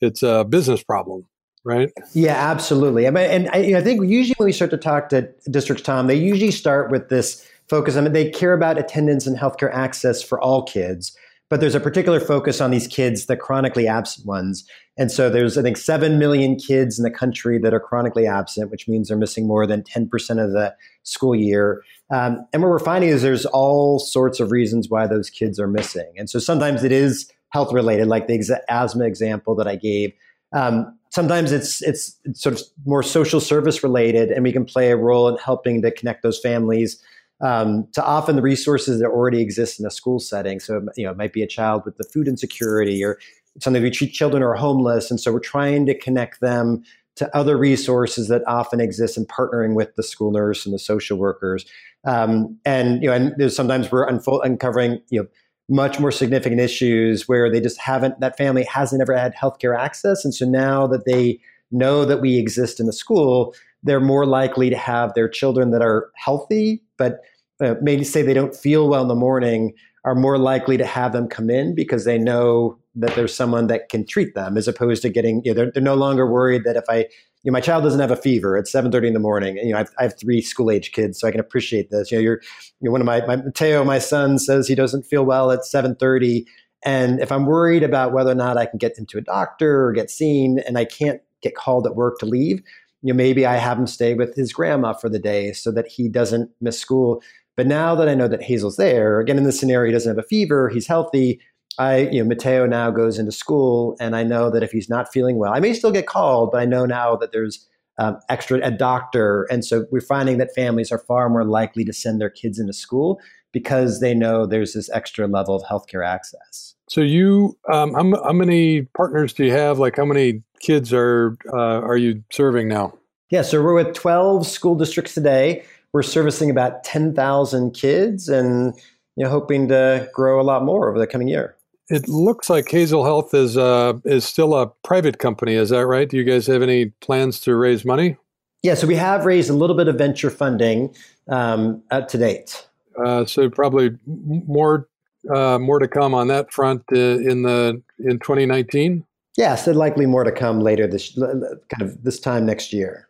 it's 0.00 0.22
a 0.22 0.44
business 0.44 0.82
problem, 0.82 1.26
right? 1.68 1.92
Yeah, 2.14 2.32
absolutely. 2.32 3.06
I 3.06 3.10
mean, 3.10 3.30
and 3.30 3.48
I, 3.50 3.78
I 3.78 3.82
think 3.82 4.02
usually 4.08 4.34
when 4.38 4.46
we 4.46 4.52
start 4.52 4.70
to 4.70 4.78
talk 4.78 5.10
to 5.10 5.28
districts, 5.50 5.84
Tom, 5.84 6.06
they 6.06 6.14
usually 6.14 6.50
start 6.50 6.90
with 6.90 7.10
this 7.10 7.46
focus. 7.68 7.94
I 7.94 8.00
mean, 8.00 8.14
they 8.14 8.30
care 8.30 8.54
about 8.54 8.78
attendance 8.78 9.26
and 9.26 9.38
healthcare 9.38 9.72
access 9.72 10.22
for 10.22 10.40
all 10.40 10.62
kids, 10.62 11.14
but 11.50 11.60
there's 11.60 11.74
a 11.74 11.80
particular 11.80 12.20
focus 12.20 12.62
on 12.62 12.70
these 12.70 12.88
kids, 12.88 13.26
the 13.26 13.36
chronically 13.36 13.86
absent 13.86 14.26
ones. 14.26 14.66
And 14.96 15.12
so 15.12 15.28
there's, 15.28 15.58
I 15.58 15.62
think, 15.62 15.76
7 15.76 16.18
million 16.18 16.56
kids 16.56 16.98
in 16.98 17.04
the 17.04 17.10
country 17.10 17.58
that 17.58 17.74
are 17.74 17.80
chronically 17.80 18.26
absent, 18.26 18.70
which 18.70 18.88
means 18.88 19.08
they're 19.08 19.18
missing 19.18 19.46
more 19.46 19.66
than 19.66 19.82
10% 19.82 20.08
of 20.42 20.52
the 20.52 20.74
school 21.02 21.36
year. 21.36 21.82
Um, 22.10 22.46
and 22.54 22.62
what 22.62 22.70
we're 22.70 22.78
finding 22.78 23.10
is 23.10 23.20
there's 23.20 23.44
all 23.44 23.98
sorts 23.98 24.40
of 24.40 24.50
reasons 24.50 24.88
why 24.88 25.06
those 25.06 25.28
kids 25.28 25.60
are 25.60 25.68
missing. 25.68 26.10
And 26.16 26.30
so 26.30 26.38
sometimes 26.38 26.82
it 26.82 26.92
is 26.92 27.30
health 27.50 27.74
related, 27.74 28.08
like 28.08 28.26
the 28.26 28.34
ex- 28.34 28.50
asthma 28.70 29.04
example 29.04 29.54
that 29.56 29.68
I 29.68 29.76
gave. 29.76 30.12
Um, 30.54 30.97
sometimes 31.10 31.52
it's, 31.52 31.82
it's 31.82 32.18
sort 32.34 32.54
of 32.54 32.62
more 32.84 33.02
social 33.02 33.40
service 33.40 33.82
related, 33.82 34.30
and 34.30 34.44
we 34.44 34.52
can 34.52 34.64
play 34.64 34.90
a 34.90 34.96
role 34.96 35.28
in 35.28 35.36
helping 35.38 35.82
to 35.82 35.90
connect 35.90 36.22
those 36.22 36.38
families 36.38 37.02
um, 37.40 37.86
to 37.92 38.04
often 38.04 38.36
the 38.36 38.42
resources 38.42 39.00
that 39.00 39.06
already 39.06 39.40
exist 39.40 39.78
in 39.78 39.86
a 39.86 39.90
school 39.90 40.18
setting. 40.18 40.60
So, 40.60 40.86
you 40.96 41.04
know, 41.04 41.12
it 41.12 41.16
might 41.16 41.32
be 41.32 41.42
a 41.42 41.46
child 41.46 41.82
with 41.84 41.96
the 41.96 42.04
food 42.04 42.26
insecurity 42.26 43.04
or 43.04 43.18
something 43.60 43.82
we 43.82 43.90
treat 43.90 44.12
children 44.12 44.42
who 44.42 44.48
are 44.48 44.54
homeless. 44.54 45.10
And 45.10 45.20
so 45.20 45.32
we're 45.32 45.40
trying 45.40 45.86
to 45.86 45.98
connect 45.98 46.40
them 46.40 46.82
to 47.16 47.36
other 47.36 47.56
resources 47.56 48.28
that 48.28 48.42
often 48.46 48.80
exist 48.80 49.16
in 49.16 49.26
partnering 49.26 49.74
with 49.74 49.94
the 49.96 50.02
school 50.02 50.30
nurse 50.30 50.64
and 50.64 50.74
the 50.74 50.78
social 50.78 51.18
workers. 51.18 51.64
Um, 52.04 52.56
and 52.64 53.02
you 53.02 53.08
know, 53.08 53.14
and 53.14 53.34
there's 53.36 53.56
sometimes 53.56 53.90
we're 53.90 54.06
unfold, 54.06 54.42
uncovering 54.44 55.00
you 55.10 55.22
know 55.22 55.28
much 55.68 56.00
more 56.00 56.10
significant 56.10 56.60
issues 56.60 57.28
where 57.28 57.50
they 57.50 57.60
just 57.60 57.78
haven't 57.78 58.18
that 58.20 58.36
family 58.36 58.64
hasn't 58.64 59.02
ever 59.02 59.16
had 59.16 59.34
healthcare 59.34 59.78
access, 59.78 60.24
and 60.24 60.34
so 60.34 60.46
now 60.46 60.86
that 60.86 61.04
they 61.04 61.38
know 61.70 62.04
that 62.04 62.20
we 62.20 62.38
exist 62.38 62.80
in 62.80 62.86
the 62.86 62.92
school, 62.92 63.54
they're 63.82 64.00
more 64.00 64.26
likely 64.26 64.70
to 64.70 64.76
have 64.76 65.14
their 65.14 65.28
children 65.28 65.70
that 65.70 65.82
are 65.82 66.10
healthy, 66.14 66.82
but 66.96 67.20
uh, 67.60 67.74
maybe 67.82 68.04
say 68.04 68.22
they 68.22 68.34
don't 68.34 68.56
feel 68.56 68.88
well 68.88 69.02
in 69.02 69.08
the 69.08 69.14
morning, 69.14 69.74
are 70.04 70.14
more 70.14 70.38
likely 70.38 70.76
to 70.76 70.86
have 70.86 71.12
them 71.12 71.28
come 71.28 71.50
in 71.50 71.74
because 71.74 72.04
they 72.04 72.18
know 72.18 72.78
that 72.94 73.14
there's 73.14 73.34
someone 73.34 73.66
that 73.68 73.88
can 73.88 74.06
treat 74.06 74.34
them 74.34 74.56
as 74.56 74.66
opposed 74.66 75.02
to 75.02 75.08
getting 75.08 75.42
you 75.44 75.52
know 75.52 75.54
they're, 75.54 75.70
they're 75.72 75.82
no 75.82 75.94
longer 75.94 76.30
worried 76.30 76.64
that 76.64 76.76
if 76.76 76.84
i 76.88 77.06
you 77.44 77.50
know, 77.50 77.52
my 77.52 77.60
child 77.60 77.84
doesn't 77.84 78.00
have 78.00 78.10
a 78.10 78.16
fever 78.16 78.56
It's 78.56 78.72
7.30 78.72 79.08
in 79.08 79.14
the 79.14 79.20
morning 79.20 79.56
you 79.56 79.70
know 79.70 79.76
I 79.76 79.80
have, 79.80 79.90
I 79.98 80.02
have 80.04 80.18
three 80.18 80.40
school 80.40 80.70
age 80.70 80.92
kids 80.92 81.20
so 81.20 81.28
i 81.28 81.30
can 81.30 81.40
appreciate 81.40 81.90
this 81.90 82.10
you 82.10 82.18
know 82.18 82.22
you're, 82.22 82.40
you're 82.80 82.92
one 82.92 83.00
of 83.00 83.06
my, 83.06 83.24
my 83.26 83.36
mateo 83.36 83.84
my 83.84 83.98
son 83.98 84.38
says 84.38 84.66
he 84.66 84.74
doesn't 84.74 85.04
feel 85.04 85.24
well 85.24 85.50
at 85.50 85.60
7.30 85.60 86.44
And 86.84 87.20
if 87.20 87.32
I'm 87.32 87.46
worried 87.46 87.82
about 87.82 88.12
whether 88.12 88.30
or 88.30 88.36
not 88.36 88.56
I 88.56 88.66
can 88.66 88.78
get 88.78 88.98
into 88.98 89.18
a 89.18 89.22
doctor 89.22 89.84
or 89.84 89.92
get 89.92 90.10
seen 90.10 90.60
and 90.60 90.78
I 90.78 90.84
can't 90.84 91.20
get 91.42 91.56
called 91.56 91.86
at 91.86 91.96
work 91.96 92.18
to 92.18 92.26
leave, 92.26 92.62
you 93.02 93.12
know, 93.12 93.16
maybe 93.16 93.46
I 93.46 93.56
have 93.56 93.78
him 93.78 93.86
stay 93.86 94.14
with 94.14 94.34
his 94.34 94.52
grandma 94.52 94.92
for 94.92 95.08
the 95.08 95.18
day 95.18 95.52
so 95.52 95.72
that 95.72 95.88
he 95.88 96.08
doesn't 96.08 96.50
miss 96.60 96.78
school. 96.78 97.22
But 97.56 97.66
now 97.66 97.94
that 97.96 98.08
I 98.08 98.14
know 98.14 98.28
that 98.28 98.42
Hazel's 98.42 98.76
there, 98.76 99.20
again, 99.20 99.38
in 99.38 99.44
this 99.44 99.58
scenario, 99.58 99.86
he 99.88 99.92
doesn't 99.92 100.10
have 100.16 100.24
a 100.24 100.28
fever, 100.28 100.68
he's 100.68 100.86
healthy. 100.86 101.40
I, 101.78 102.08
you 102.10 102.22
know, 102.22 102.28
Mateo 102.28 102.66
now 102.66 102.90
goes 102.90 103.18
into 103.18 103.32
school, 103.32 103.96
and 104.00 104.16
I 104.16 104.24
know 104.24 104.50
that 104.50 104.62
if 104.62 104.72
he's 104.72 104.88
not 104.88 105.12
feeling 105.12 105.38
well, 105.38 105.52
I 105.52 105.60
may 105.60 105.72
still 105.72 105.92
get 105.92 106.06
called, 106.06 106.50
but 106.50 106.60
I 106.60 106.64
know 106.64 106.86
now 106.86 107.14
that 107.16 107.32
there's 107.32 107.66
um, 107.98 108.18
extra 108.28 108.60
a 108.64 108.70
doctor, 108.70 109.44
and 109.50 109.64
so 109.64 109.86
we're 109.90 110.00
finding 110.00 110.38
that 110.38 110.54
families 110.54 110.90
are 110.90 110.98
far 110.98 111.28
more 111.28 111.44
likely 111.44 111.84
to 111.84 111.92
send 111.92 112.20
their 112.20 112.30
kids 112.30 112.58
into 112.58 112.72
school 112.72 113.20
because 113.52 114.00
they 114.00 114.14
know 114.14 114.46
there's 114.46 114.74
this 114.74 114.90
extra 114.90 115.26
level 115.26 115.54
of 115.54 115.62
healthcare 115.62 116.06
access. 116.06 116.74
So 116.88 117.00
you, 117.00 117.56
um, 117.72 117.94
how, 117.94 118.24
how 118.24 118.32
many 118.32 118.82
partners 118.82 119.32
do 119.32 119.44
you 119.44 119.52
have? 119.52 119.78
Like, 119.78 119.96
how 119.96 120.04
many 120.04 120.42
kids 120.60 120.92
are 120.92 121.36
uh, 121.52 121.80
are 121.80 121.96
you 121.96 122.22
serving 122.30 122.68
now? 122.68 122.94
Yeah, 123.30 123.42
so 123.42 123.62
we're 123.62 123.74
with 123.74 123.94
12 123.94 124.46
school 124.46 124.74
districts 124.74 125.14
today. 125.14 125.64
We're 125.92 126.02
servicing 126.02 126.50
about 126.50 126.84
10,000 126.84 127.72
kids, 127.72 128.28
and 128.28 128.74
you 129.16 129.24
know, 129.24 129.30
hoping 129.30 129.68
to 129.68 130.08
grow 130.14 130.40
a 130.40 130.42
lot 130.42 130.64
more 130.64 130.88
over 130.88 130.98
the 130.98 131.06
coming 131.06 131.28
year. 131.28 131.56
It 131.90 132.06
looks 132.08 132.50
like 132.50 132.68
Hazel 132.68 133.04
Health 133.04 133.32
is 133.32 133.56
uh, 133.56 133.94
is 134.04 134.24
still 134.24 134.54
a 134.54 134.66
private 134.84 135.18
company. 135.18 135.54
Is 135.54 135.70
that 135.70 135.86
right? 135.86 136.08
Do 136.08 136.16
you 136.16 136.24
guys 136.24 136.46
have 136.46 136.62
any 136.62 136.86
plans 137.00 137.40
to 137.40 137.56
raise 137.56 137.84
money? 137.84 138.16
Yeah, 138.62 138.74
so 138.74 138.86
we 138.86 138.96
have 138.96 139.24
raised 139.24 139.50
a 139.50 139.54
little 139.54 139.76
bit 139.76 139.88
of 139.88 139.96
venture 139.96 140.30
funding 140.30 140.94
um, 141.28 141.82
to 141.90 142.18
date. 142.18 142.66
Uh, 143.02 143.24
so 143.24 143.48
probably 143.48 143.96
more 144.06 144.88
uh, 145.34 145.58
more 145.58 145.78
to 145.78 145.88
come 145.88 146.14
on 146.14 146.28
that 146.28 146.52
front 146.52 146.82
uh, 146.92 146.96
in 146.96 147.42
the 147.42 147.82
in 147.98 148.18
2019. 148.18 149.04
Yes, 149.36 149.66
and 149.66 149.76
likely 149.76 150.06
more 150.06 150.24
to 150.24 150.32
come 150.32 150.60
later 150.60 150.86
this 150.86 151.16
kind 151.16 151.42
of 151.80 152.02
this 152.02 152.18
time 152.20 152.44
next 152.44 152.72
year. 152.72 153.08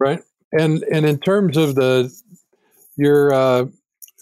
Right, 0.00 0.22
and 0.52 0.82
and 0.84 1.06
in 1.06 1.18
terms 1.18 1.56
of 1.56 1.74
the 1.74 2.12
your 2.96 3.32
uh, 3.32 3.66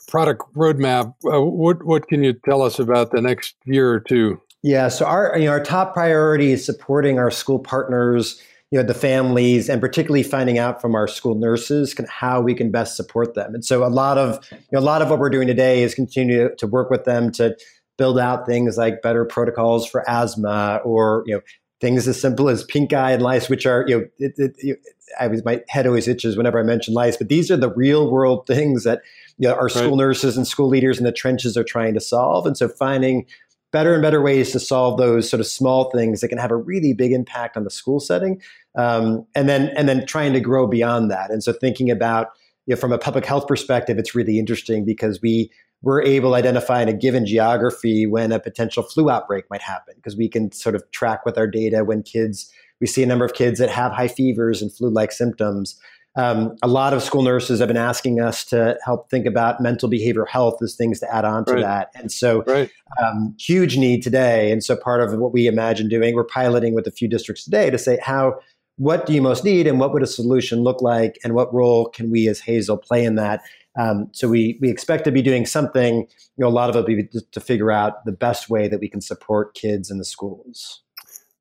product 0.09 0.43
roadmap, 0.55 1.15
uh, 1.25 1.41
what 1.41 1.85
what 1.85 2.09
can 2.09 2.23
you 2.23 2.33
tell 2.33 2.63
us 2.63 2.79
about 2.79 3.11
the 3.11 3.21
next 3.21 3.57
year 3.65 3.91
or 3.91 4.01
two? 4.01 4.41
Yeah, 4.63 4.89
so 4.89 5.05
our 5.07 5.37
you 5.39 5.47
know, 5.47 5.51
our 5.51 5.63
top 5.63 5.95
priority 5.95 6.53
is 6.53 6.65
supporting 6.65 7.19
our 7.19 7.31
school 7.31 7.59
partners 7.59 8.41
you 8.75 8.81
know 8.81 8.87
the 8.87 8.95
families 8.95 9.69
and 9.69 9.81
particularly 9.81 10.25
finding 10.25 10.59
out 10.59 10.81
from 10.81 10.97
our 10.97 11.07
school 11.07 11.37
nurses 11.37 11.95
can, 11.95 12.07
how 12.07 12.41
we 12.41 12.55
can 12.55 12.73
best 12.73 12.97
support 12.97 13.35
them 13.35 13.55
and 13.55 13.65
so 13.65 13.85
a 13.85 13.87
lot 13.87 14.19
of 14.19 14.45
you 14.51 14.59
know 14.73 14.81
a 14.81 14.81
lot 14.81 15.01
of 15.01 15.09
what 15.09 15.21
we're 15.21 15.31
doing 15.31 15.47
today 15.47 15.85
is 15.85 15.95
continue 15.95 16.53
to 16.57 16.67
work 16.67 16.91
with 16.91 17.05
them 17.05 17.31
to 17.31 17.57
build 17.99 18.19
out 18.19 18.47
things 18.47 18.77
like 18.77 19.01
better 19.01 19.25
protocols 19.25 19.89
for 19.89 20.09
asthma 20.11 20.81
or 20.85 21.23
you 21.25 21.35
know 21.35 21.41
things 21.85 22.09
as 22.09 22.21
simple 22.21 22.49
as 22.49 22.65
pink 22.65 22.93
eye 22.93 23.13
and 23.13 23.23
lice 23.23 23.49
which 23.49 23.67
are 23.67 23.85
you 23.87 23.99
know 23.99 24.05
it, 24.19 24.35
it, 24.37 24.55
it, 24.59 24.79
I 25.21 25.29
was 25.29 25.45
my 25.45 25.63
head 25.69 25.87
always 25.87 26.09
itches 26.09 26.37
whenever 26.37 26.59
I 26.59 26.63
mention 26.63 26.95
lice 26.95 27.17
but 27.17 27.29
these 27.29 27.51
are 27.51 27.57
the 27.57 27.73
real 27.75 28.11
world 28.11 28.47
things 28.47 28.85
that 28.85 29.03
you 29.39 29.49
know, 29.49 29.55
our 29.55 29.69
school 29.69 29.97
nurses 29.97 30.37
and 30.37 30.47
school 30.47 30.69
leaders 30.69 30.99
in 30.99 31.05
the 31.05 31.13
trenches 31.13 31.57
are 31.57 31.65
trying 31.65 31.95
to 31.95 32.01
solve 32.01 32.47
and 32.47 32.57
so 32.57 32.69
finding 32.69 33.27
better 33.75 33.93
and 33.93 34.03
better 34.03 34.23
ways 34.23 34.53
to 34.53 34.61
solve 34.61 34.99
those 34.99 35.29
sort 35.29 35.41
of 35.41 35.49
small 35.49 35.91
things 35.91 36.21
that 36.21 36.29
can 36.29 36.39
have 36.39 36.53
a 36.53 36.57
really 36.57 36.95
big 36.95 37.11
impact 37.11 37.57
on 37.57 37.65
the 37.65 37.71
school 37.71 37.99
setting, 37.99 38.41
um, 38.77 39.27
and 39.35 39.49
then 39.49 39.69
and 39.77 39.89
then 39.89 40.07
trying 40.07 40.33
to 40.33 40.39
grow 40.39 40.69
beyond 40.69 41.11
that. 41.11 41.33
And 41.33 41.43
so 41.43 41.53
thinking 41.53 41.91
about 41.91 42.29
you 42.67 42.75
know, 42.77 42.81
from 42.81 42.93
a 42.93 42.99
public 42.99 43.27
health 43.27 43.49
perspective, 43.49 43.99
it's 43.99 44.15
really 44.15 44.39
interesting 44.39 44.85
because 44.85 45.21
we 45.21 45.51
we're 45.85 46.03
able 46.03 46.31
to 46.31 46.35
identify 46.35 46.81
in 46.83 46.89
a 46.89 46.93
given 46.93 47.27
geography 47.27 48.07
when 48.07 48.33
a 48.33 48.41
potential 48.41 48.83
flu 48.83 49.11
outbreak 49.11 49.45
might 49.51 49.63
happen 49.63 49.95
because 49.97 50.17
we 50.17 50.29
can 50.29 50.51
sort 50.51 50.75
of 50.75 50.83
track 50.91 51.25
with 51.25 51.37
our 51.37 51.47
data 51.47 51.85
when 51.85 52.03
kids 52.03 52.51
we 52.81 52.87
see 52.87 53.03
a 53.03 53.07
number 53.07 53.25
of 53.25 53.35
kids 53.35 53.59
that 53.59 53.69
have 53.69 53.93
high 53.93 54.09
fevers 54.09 54.61
and 54.61 54.73
flu-like 54.75 55.13
symptoms 55.13 55.79
um, 56.17 56.55
a 56.63 56.69
lot 56.69 56.95
of 56.95 57.03
school 57.03 57.23
nurses 57.23 57.59
have 57.59 57.67
been 57.67 57.77
asking 57.77 58.21
us 58.21 58.45
to 58.47 58.79
help 58.85 59.11
think 59.11 59.27
about 59.27 59.61
mental 59.61 59.91
behavioral 59.91 60.29
health 60.29 60.63
as 60.63 60.77
things 60.77 61.01
to 61.01 61.13
add 61.13 61.25
on 61.25 61.45
to 61.47 61.55
right. 61.55 61.63
that. 61.63 61.91
And 61.97 62.13
so, 62.13 62.45
right. 62.45 62.71
um, 63.03 63.35
huge 63.39 63.77
need 63.77 64.03
today. 64.03 64.53
And 64.53 64.63
so, 64.63 64.77
part 64.77 65.01
of 65.01 65.19
what 65.19 65.33
we 65.33 65.49
imagine 65.49 65.89
doing, 65.89 66.15
we're 66.15 66.23
piloting 66.23 66.73
with 66.73 66.87
a 66.87 66.93
few 66.93 67.09
districts 67.09 67.43
today 67.45 67.69
to 67.69 67.79
say, 67.79 67.99
how, 68.01 68.39
what 68.77 69.07
do 69.07 69.13
you 69.13 69.23
most 69.23 69.45
need, 69.45 69.67
and 69.67 69.81
what 69.81 69.93
would 69.93 70.05
a 70.05 70.07
solution 70.07 70.63
look 70.63 70.81
like, 70.81 71.19
and 71.25 71.35
what 71.35 71.53
role 71.53 71.89
can 71.89 72.13
we 72.13 72.29
as 72.29 72.39
Hazel 72.39 72.77
play 72.77 73.05
in 73.05 73.17
that? 73.17 73.41
Um, 73.77 74.09
so 74.13 74.29
we 74.29 74.59
we 74.61 74.71
expect 74.71 75.05
to 75.05 75.13
be 75.13 75.23
doing 75.23 75.47
something. 75.47 76.07
You 76.37 76.45
know, 76.45 76.49
a 76.49 76.51
lot 76.51 76.71
of 76.71 76.77
it 76.77 76.79
will 76.81 76.87
be 76.87 77.09
to 77.33 77.41
figure 77.41 77.73
out 77.73 78.05
the 78.05 78.13
best 78.13 78.49
way 78.49 78.69
that 78.69 78.81
we 78.81 78.89
can 78.89 79.01
support 79.01 79.55
kids 79.55 79.91
in 79.91 79.99
the 79.99 80.05
schools. 80.05 80.83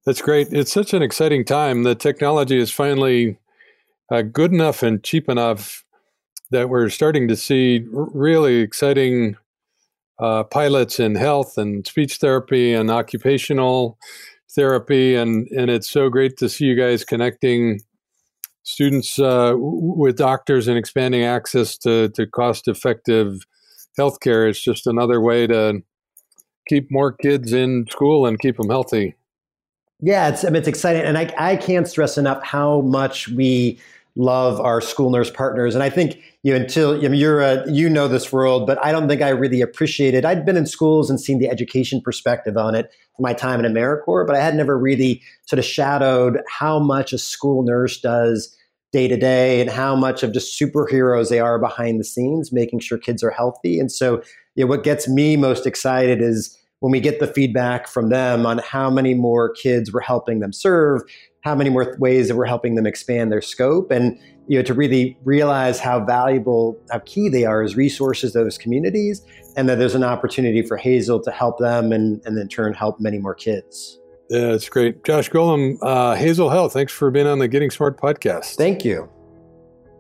That's 0.05 0.21
great. 0.21 0.47
It's 0.51 0.71
such 0.71 0.93
an 0.93 1.01
exciting 1.01 1.45
time. 1.45 1.83
The 1.83 1.95
technology 1.95 2.57
is 2.57 2.71
finally 2.71 3.37
uh, 4.11 4.21
good 4.23 4.51
enough 4.51 4.83
and 4.83 5.03
cheap 5.03 5.29
enough 5.29 5.85
that 6.51 6.69
we're 6.69 6.89
starting 6.89 7.27
to 7.27 7.35
see 7.35 7.85
really 7.91 8.57
exciting 8.57 9.37
uh, 10.19 10.43
pilots 10.43 10.99
in 10.99 11.15
health 11.15 11.57
and 11.57 11.85
speech 11.87 12.17
therapy 12.17 12.73
and 12.73 12.91
occupational 12.91 13.97
therapy, 14.51 15.15
and 15.15 15.47
and 15.47 15.69
it's 15.69 15.89
so 15.89 16.09
great 16.09 16.37
to 16.37 16.49
see 16.49 16.65
you 16.65 16.75
guys 16.75 17.03
connecting 17.03 17.81
students 18.63 19.19
uh, 19.19 19.53
with 19.57 20.17
doctors 20.17 20.67
and 20.67 20.77
expanding 20.77 21.23
access 21.23 21.77
to 21.79 22.09
to 22.09 22.25
cost 22.25 22.67
effective 22.67 23.45
healthcare. 23.99 24.49
It's 24.49 24.61
just 24.61 24.87
another 24.87 25.21
way 25.21 25.47
to 25.47 25.81
keep 26.67 26.87
more 26.89 27.11
kids 27.11 27.53
in 27.53 27.85
school 27.89 28.25
and 28.25 28.39
keep 28.39 28.57
them 28.57 28.69
healthy. 28.69 29.15
Yeah, 29.99 30.29
it's 30.29 30.43
I 30.43 30.47
mean, 30.47 30.57
it's 30.57 30.67
exciting, 30.67 31.03
and 31.03 31.17
I 31.17 31.33
I 31.37 31.55
can't 31.55 31.87
stress 31.87 32.17
enough 32.17 32.43
how 32.43 32.81
much 32.81 33.27
we 33.29 33.79
love 34.15 34.59
our 34.59 34.79
school 34.79 35.09
nurse 35.09 35.31
partners. 35.31 35.73
And 35.73 35.83
I 35.83 35.89
think 35.89 36.19
you 36.43 36.53
know, 36.53 36.59
until 36.59 36.95
I 36.95 37.07
mean, 37.07 37.15
you're 37.15 37.41
a, 37.41 37.69
you 37.71 37.89
know 37.89 38.07
this 38.07 38.31
world, 38.31 38.67
but 38.67 38.83
I 38.85 38.91
don't 38.91 39.07
think 39.07 39.21
I 39.21 39.29
really 39.29 39.61
appreciated. 39.61 40.25
I'd 40.25 40.45
been 40.45 40.57
in 40.57 40.65
schools 40.65 41.09
and 41.09 41.19
seen 41.19 41.39
the 41.39 41.49
education 41.49 42.01
perspective 42.01 42.57
on 42.57 42.75
it 42.75 42.91
my 43.19 43.33
time 43.33 43.63
in 43.63 43.71
AmeriCorps, 43.71 44.27
but 44.27 44.35
I 44.35 44.39
had 44.39 44.55
never 44.55 44.77
really 44.77 45.21
sort 45.45 45.59
of 45.59 45.65
shadowed 45.65 46.39
how 46.49 46.79
much 46.79 47.13
a 47.13 47.17
school 47.17 47.63
nurse 47.63 47.99
does 47.99 48.55
day 48.91 49.07
to 49.07 49.17
day 49.17 49.59
and 49.59 49.69
how 49.69 49.95
much 49.95 50.23
of 50.23 50.33
just 50.33 50.59
superheroes 50.59 51.29
they 51.29 51.39
are 51.39 51.59
behind 51.59 51.99
the 51.99 52.03
scenes, 52.03 52.51
making 52.51 52.79
sure 52.79 52.97
kids 52.97 53.23
are 53.23 53.31
healthy. 53.31 53.79
And 53.79 53.91
so, 53.91 54.21
you 54.55 54.63
know, 54.63 54.67
what 54.67 54.83
gets 54.83 55.07
me 55.07 55.35
most 55.35 55.65
excited 55.65 56.21
is 56.21 56.57
when 56.83 56.91
we 56.91 56.99
get 56.99 57.21
the 57.21 57.27
feedback 57.27 57.87
from 57.87 58.09
them 58.09 58.45
on 58.45 58.57
how 58.57 58.89
many 58.89 59.13
more 59.13 59.53
kids 59.53 59.93
we're 59.93 60.01
helping 60.01 60.41
them 60.41 60.51
serve, 60.51 61.01
how 61.39 61.55
many 61.55 61.69
more 61.69 61.95
ways 61.97 62.27
that 62.27 62.35
we're 62.35 62.45
helping 62.45 62.75
them 62.75 62.85
expand 62.85 63.31
their 63.31 63.41
scope. 63.41 63.89
And 63.89 64.19
you 64.49 64.57
know 64.57 64.63
to 64.63 64.73
really 64.73 65.17
realize 65.23 65.79
how 65.79 66.03
valuable 66.03 66.77
how 66.91 66.99
key 67.05 67.29
they 67.29 67.45
are 67.45 67.63
as 67.63 67.77
resources 67.77 68.33
to 68.33 68.39
those 68.39 68.57
communities 68.57 69.21
and 69.55 69.69
that 69.69 69.79
there's 69.79 69.95
an 69.95 70.03
opportunity 70.03 70.61
for 70.61 70.75
hazel 70.75 71.21
to 71.21 71.31
help 71.31 71.59
them 71.59 71.93
and, 71.93 72.21
and 72.25 72.37
in 72.37 72.49
turn 72.49 72.73
help 72.73 72.99
many 72.99 73.17
more 73.17 73.33
kids. 73.33 73.97
Yeah 74.29 74.51
it's 74.51 74.67
great. 74.67 75.05
Josh 75.05 75.29
golomb 75.29 75.77
uh, 75.81 76.15
hazel 76.15 76.49
health 76.49 76.73
thanks 76.73 76.91
for 76.91 77.09
being 77.11 77.27
on 77.27 77.39
the 77.39 77.47
getting 77.47 77.71
smart 77.71 77.97
podcast. 77.97 78.55
Thank 78.57 78.83
you 78.83 79.12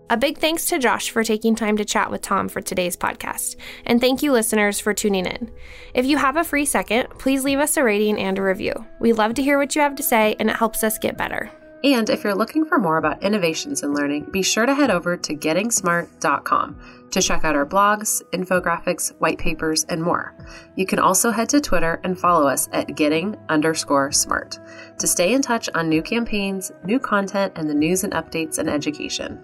a 0.09 0.17
big 0.17 0.37
thanks 0.37 0.65
to 0.67 0.79
Josh 0.79 1.09
for 1.09 1.23
taking 1.23 1.55
time 1.55 1.77
to 1.77 1.85
chat 1.85 2.11
with 2.11 2.21
Tom 2.21 2.49
for 2.49 2.61
today's 2.61 2.97
podcast. 2.97 3.55
And 3.85 3.99
thank 3.99 4.21
you, 4.21 4.31
listeners, 4.31 4.79
for 4.79 4.93
tuning 4.93 5.25
in. 5.25 5.51
If 5.93 6.05
you 6.05 6.17
have 6.17 6.37
a 6.37 6.43
free 6.43 6.65
second, 6.65 7.09
please 7.19 7.43
leave 7.43 7.59
us 7.59 7.77
a 7.77 7.83
rating 7.83 8.19
and 8.19 8.37
a 8.37 8.43
review. 8.43 8.73
We 8.99 9.13
love 9.13 9.33
to 9.35 9.43
hear 9.43 9.57
what 9.57 9.75
you 9.75 9.81
have 9.81 9.95
to 9.95 10.03
say, 10.03 10.35
and 10.39 10.49
it 10.49 10.55
helps 10.55 10.83
us 10.83 10.97
get 10.97 11.17
better. 11.17 11.51
And 11.83 12.09
if 12.09 12.23
you're 12.23 12.35
looking 12.35 12.63
for 12.63 12.77
more 12.77 12.95
about 12.95 13.23
innovations 13.23 13.83
in 13.83 13.93
learning, 13.93 14.29
be 14.31 14.41
sure 14.41 14.65
to 14.65 14.73
head 14.73 14.89
over 14.89 15.17
to 15.17 15.35
gettingsmart.com 15.35 17.07
to 17.11 17.21
check 17.21 17.43
out 17.43 17.57
our 17.57 17.65
blogs, 17.65 18.21
infographics, 18.31 19.09
white 19.19 19.37
papers, 19.37 19.83
and 19.89 20.01
more. 20.01 20.33
You 20.77 20.85
can 20.85 20.99
also 20.99 21.29
head 21.29 21.49
to 21.49 21.59
Twitter 21.59 21.99
and 22.05 22.17
follow 22.17 22.47
us 22.47 22.69
at 22.71 22.95
getting 22.95 23.35
underscore 23.49 24.13
smart 24.13 24.59
to 24.97 25.07
stay 25.07 25.33
in 25.33 25.41
touch 25.41 25.69
on 25.75 25.89
new 25.89 26.01
campaigns, 26.01 26.71
new 26.85 26.99
content, 26.99 27.51
and 27.57 27.69
the 27.69 27.75
news 27.75 28.05
and 28.05 28.13
updates 28.13 28.59
in 28.59 28.69
education. 28.69 29.43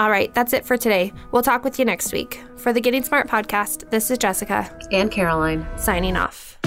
All 0.00 0.10
right, 0.10 0.32
that's 0.32 0.54
it 0.54 0.64
for 0.64 0.78
today. 0.78 1.12
We'll 1.30 1.42
talk 1.42 1.62
with 1.62 1.78
you 1.78 1.84
next 1.84 2.10
week. 2.14 2.42
For 2.56 2.72
the 2.72 2.80
Getting 2.80 3.04
Smart 3.04 3.28
podcast, 3.28 3.90
this 3.90 4.10
is 4.10 4.16
Jessica 4.16 4.74
and 4.90 5.10
Caroline 5.10 5.68
signing 5.76 6.16
off. 6.16 6.58